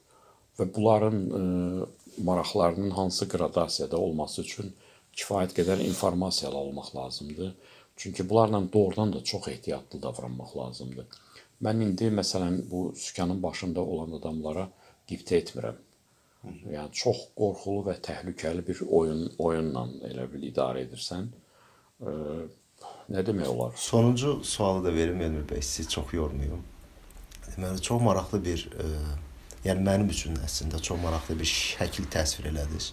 və 0.58 0.66
bunların 0.74 1.20
maraqlarının 2.22 2.90
hansı 2.90 3.28
qradasiyada 3.28 3.98
olması 3.98 4.42
üçün 4.42 4.74
kifayət 5.14 5.54
qədər 5.58 5.82
informasiyalı 5.84 6.56
olmaq 6.56 6.96
lazımdır. 6.96 7.54
Çünki 7.96 8.28
bunlarla 8.28 8.72
doğrudan 8.72 9.12
da 9.12 9.24
çox 9.24 9.48
ehtiyatlı 9.48 10.02
davranmaq 10.02 10.56
lazımdır. 10.56 11.06
Mən 11.62 11.82
indi 11.84 12.10
məsələn 12.10 12.58
bu 12.70 12.92
sükanın 12.96 13.42
başında 13.42 13.80
olan 13.80 14.18
adamlara 14.18 14.68
qibtə 15.08 15.38
etmirəm. 15.38 15.78
Yəni 16.44 16.90
çox 16.92 17.20
qorxulu 17.38 17.86
və 17.86 17.94
təhlükəli 18.04 18.66
bir 18.66 18.82
oyun 18.90 19.22
oyunla 19.38 19.86
elə 20.10 20.26
bil 20.32 20.44
idarə 20.50 20.82
edirsən. 20.84 21.30
E, 22.04 22.12
nə 23.14 23.24
demək 23.26 23.48
olar? 23.48 23.72
Sonuncu 23.76 24.40
sualı 24.44 24.84
da 24.84 24.94
verim 24.94 25.22
Elmir 25.22 25.46
bəy, 25.48 25.62
sizi 25.62 25.88
çox 25.88 26.12
yormayım. 26.12 26.73
Deməli 27.52 27.82
çox 27.82 28.02
maraqlı 28.02 28.40
bir 28.44 28.64
e, 28.80 28.88
yəni 29.68 29.84
mənim 29.86 30.10
üçün 30.10 30.38
əslində 30.44 30.80
çox 30.82 31.00
maraqlı 31.02 31.38
bir 31.40 31.50
şəkil 31.50 32.08
təsvir 32.12 32.50
elədiniz. 32.52 32.90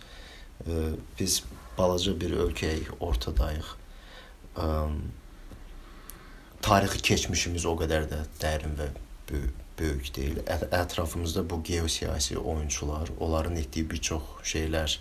E, 0.67 0.81
biz 1.19 1.41
balaca 1.77 2.13
bir 2.21 2.35
ölkəyik, 2.45 2.91
ortadayıq. 2.99 3.71
Ə, 4.59 4.67
tarixi 6.61 7.01
keçmişimiz 7.01 7.65
o 7.65 7.73
qədər 7.79 8.05
də 8.11 8.21
dərin 8.41 8.77
və 8.77 8.91
böyük 9.79 10.15
deyil. 10.15 10.37
Ətrafımızda 10.71 11.49
bu 11.49 11.63
geosiyasi 11.63 12.37
oyunçular, 12.37 13.09
onların 13.19 13.55
etdiyi 13.55 13.89
bir 13.89 13.97
çox 13.97 14.21
şeylər 14.43 14.97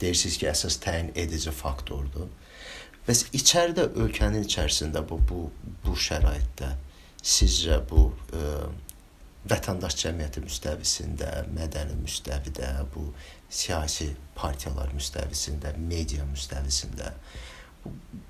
deyirsiniz 0.00 0.38
ki, 0.38 0.48
əsas 0.48 0.80
təyin 0.84 1.12
edici 1.14 1.52
faktordur. 1.52 2.28
Bəs 3.06 3.26
içəridə 3.36 3.90
ölkənin 4.02 4.46
içərisində 4.46 5.02
bu 5.08 5.20
bu 5.28 5.42
bu 5.84 5.94
şəraitdə 6.08 6.72
sizcə 7.26 7.80
bu 7.90 8.08
ə, 8.32 8.68
vətəndaş 9.50 9.96
cəmiyyəti 10.02 10.42
müstəvisində, 10.44 11.30
mədəni 11.54 11.98
müstəvidə, 12.02 12.70
bu 12.94 13.08
siyasi 13.50 14.12
partiyalar 14.38 14.94
müstəvisində, 14.94 15.74
media 15.78 16.26
müstəvisində 16.30 17.14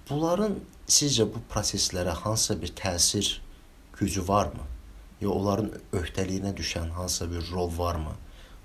bunların 0.09 0.59
sizcə 0.89 1.27
bu 1.33 1.43
proseslərə 1.51 2.15
hansısa 2.23 2.57
bir 2.63 2.73
təsir 2.79 3.31
gücü 3.99 4.29
varmı? 4.29 4.65
Ya 5.21 5.31
onların 5.33 5.71
öhdəliyinə 5.97 6.53
düşən 6.57 6.93
hansısa 6.97 7.31
bir 7.31 7.51
rol 7.53 7.71
varmı? 7.79 8.15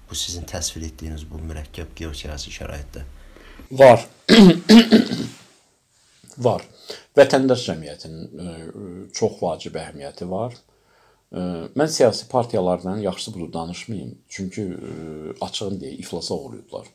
Bu 0.09 0.15
sizin 0.15 0.43
təsvir 0.43 0.85
etdiyiniz 0.89 1.23
bu 1.29 1.39
mürəkkəb 1.39 1.93
geosiyasi 1.95 2.51
şəraitdə. 2.51 3.05
Var. 3.71 4.03
var. 6.37 6.65
Vətəndaş 7.17 7.65
cəmiyyətinin 7.67 8.25
e, 8.45 8.51
çox 9.17 9.39
vacib 9.41 9.75
əhəmiyyəti 9.81 10.29
var. 10.31 10.55
Mən 11.31 11.87
siyasi 11.87 12.27
partiyalardan 12.27 12.97
yaxşısı 12.97 13.33
budur 13.33 13.53
danışmayım. 13.53 14.17
Çünki 14.27 14.65
açığın 15.41 15.77
deyə 15.79 15.93
iflasa 16.03 16.35
uğrayıblar. 16.35 16.87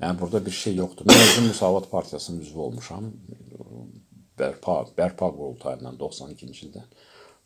Yəni 0.00 0.20
burada 0.20 0.46
bir 0.46 0.50
şey 0.50 0.74
yoxdur. 0.74 1.04
Mən 1.04 1.22
özüm 1.22 1.46
Müsavat 1.46 1.90
Partiyasının 1.90 2.40
üzvü 2.40 2.58
olmuşam. 2.58 3.10
Bərpa, 4.38 4.86
bərpa 4.96 5.28
qurultayından 5.36 5.98
92-ci 6.00 6.70
ildən. 6.70 6.86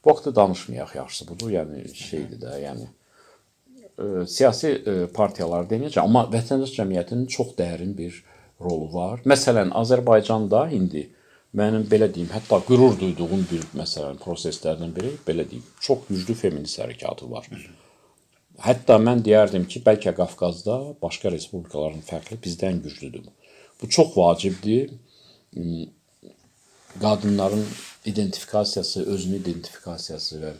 Bu 0.05 0.11
haqda 0.11 0.37
danışmayaq 0.37 0.95
yaxşısı 0.97 1.27
budur. 1.29 1.51
Yəni 1.51 1.89
şeydir 1.95 2.39
də, 2.45 2.53
yəni 2.63 2.87
ə, 2.87 4.27
siyasi 4.31 4.71
ə, 4.71 4.95
partiyalar 5.17 5.67
deməyəcəm, 5.67 6.07
amma 6.07 6.29
vətəndaş 6.31 6.77
cəmiyyətinin 6.77 7.27
çox 7.27 7.57
dərin 7.59 7.97
bir 7.99 8.21
rolu 8.61 8.93
var. 8.95 9.25
Məsələn, 9.27 9.75
Azərbaycanda 9.83 10.69
indi 10.79 11.09
mənim 11.55 11.87
belə 11.91 12.09
deyim, 12.15 12.29
hətta 12.35 12.61
qürur 12.67 12.97
duyduğum 13.01 13.47
bir 13.51 13.65
məsələn 13.79 14.19
proseslərdən 14.23 14.95
biri 14.97 15.15
belə 15.27 15.47
deyim, 15.51 15.65
çox 15.81 16.07
güclü 16.11 16.35
feminist 16.39 16.81
hərəkatı 16.83 17.31
var. 17.31 17.49
Hətta 18.65 18.99
mən 19.03 19.23
deyərdim 19.27 19.67
ki, 19.71 19.83
bəlkə 19.87 20.15
Qafqazda 20.19 20.79
başqa 21.03 21.33
respublikaların 21.35 22.05
fərqli 22.07 22.39
bizdən 22.43 22.83
güclüdür. 22.85 23.27
Bu 23.81 23.89
çox 23.89 24.17
vacibdir. 24.17 24.93
Qadınların 27.01 27.67
identifikasiyası, 28.07 29.03
özünü 29.11 29.37
identifikasiyası 29.37 30.39
və 30.43 30.53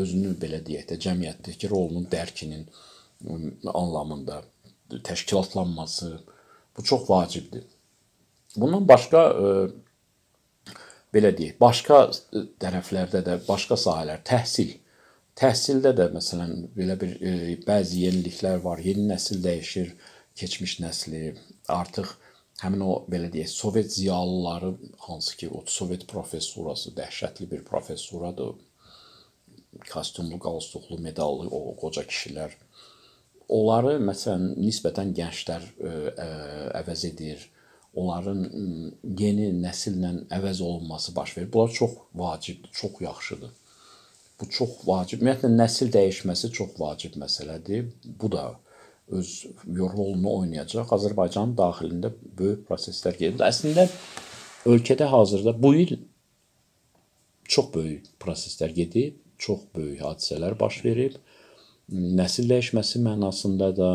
özünü 0.00 0.32
belə 0.40 0.62
deyək 0.64 0.88
də 0.88 0.98
cəmiyyətdəki 1.04 1.68
rolunun 1.70 2.06
dərkinin 2.12 2.64
anlamında 3.74 4.42
təşkilatlanması 5.04 6.18
bu 6.76 6.84
çox 6.84 7.10
vacibdir. 7.10 7.64
Bundan 8.56 8.88
başqa 8.88 9.36
belə 11.14 11.30
deyək, 11.36 11.58
başqa 11.60 12.00
e, 12.10 12.44
tərəflərdə 12.62 13.22
də, 13.26 13.38
başqa 13.48 13.78
sahələr, 13.80 14.22
təhsil. 14.26 14.74
Təhsildə 15.38 15.94
də 15.98 16.10
məsələn 16.14 16.68
belə 16.76 16.98
bir 17.00 17.14
e, 17.18 17.56
bəzi 17.66 18.04
yeniliklər 18.06 18.62
var. 18.64 18.82
Yeni 18.82 19.06
nəsil 19.10 19.42
dəyişir, 19.44 19.94
keçmiş 20.38 20.78
nəsli 20.82 21.24
artıq 21.70 22.12
həmin 22.62 22.84
o 22.86 22.92
belə 23.10 23.30
deyək, 23.32 23.50
Sovet 23.50 23.90
ziyalıları 23.92 24.74
hansı 25.06 25.36
ki, 25.40 25.50
o 25.50 25.64
Sovet 25.66 26.06
professorası 26.10 26.94
dəhşətli 26.98 27.50
bir 27.50 27.64
professoradır. 27.66 28.54
Kostyumlu, 29.90 30.38
qalstuklu, 30.38 31.00
medallı 31.02 31.48
o 31.50 31.74
qoca 31.74 32.04
kişilər. 32.06 32.52
Onları 33.50 33.98
məsələn 34.00 34.54
nisbətən 34.62 35.10
gənclər 35.18 35.64
ə, 35.64 35.90
e, 35.90 36.12
ə, 36.14 36.28
əvəz 36.80 37.02
edir 37.10 37.42
onların 37.94 38.40
yeni 39.18 39.50
nəsillə 39.62 40.12
əvəz 40.34 40.62
olunması 40.62 41.14
baş 41.16 41.36
verir. 41.36 41.52
Bunlar 41.52 41.72
çox 41.72 41.92
vacibdir, 42.14 42.70
çox 42.72 43.00
yaxşıdır. 43.00 43.50
Bu 44.40 44.48
çox 44.50 44.70
vacib. 44.86 45.22
Ümumiyyətlə 45.22 45.50
nəsil 45.54 45.92
dəyişməsi 45.94 46.50
çox 46.52 46.74
vacib 46.78 47.18
məsələdir. 47.22 47.86
Bu 48.20 48.32
da 48.32 48.48
öz 49.08 49.30
rolunu 49.76 50.32
oynayacaq. 50.40 50.90
Azərbaycanın 50.96 51.54
daxilində 51.58 52.10
böyük 52.38 52.64
proseslər 52.68 53.18
gedir. 53.18 53.44
Əslində 53.46 53.86
ölkədə 54.66 55.06
hazırda 55.12 55.54
bu 55.62 55.74
il 55.84 55.94
çox 57.44 57.70
böyük 57.74 58.08
proseslər 58.20 58.72
gedib, 58.74 59.20
çox 59.38 59.68
böyük 59.76 60.02
hadisələr 60.02 60.58
baş 60.60 60.80
verib. 60.84 61.18
Nəsil 61.92 62.48
dəyişməsi 62.48 63.02
mənasında 63.04 63.70
da 63.76 63.90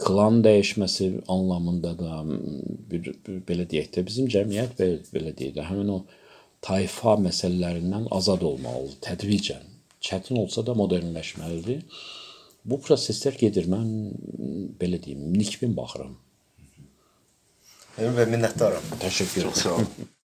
klan 0.00 0.40
dəyişməsi 0.44 1.10
anlamında 1.28 1.92
da 1.98 2.22
bir, 2.90 3.12
bir 3.26 3.42
belə 3.48 3.66
deyək 3.70 3.92
də 3.96 4.04
bizim 4.06 4.28
cəmiyyət 4.32 4.76
belə, 4.78 4.98
belə 5.14 5.34
deyək 5.38 5.56
də 5.58 5.66
həmin 5.68 5.92
o 5.96 5.98
tayfa 6.64 7.16
məsələlərindən 7.26 8.08
azad 8.16 8.44
olmalıdır 8.46 8.98
tədricən. 9.06 9.66
Çətin 10.00 10.40
olsa 10.40 10.64
da 10.66 10.74
modernləşməlidir. 10.76 11.84
Bu 12.64 12.80
proseslər 12.84 13.36
gedir. 13.40 13.68
Mən 13.72 13.90
belə 14.80 15.00
deyim, 15.02 15.28
nikbin 15.36 15.76
baxıram. 15.76 16.16
Və 18.00 18.24
minnətdaram. 18.32 18.96
Təşəkkür 19.04 19.52
edirəm. 19.52 19.92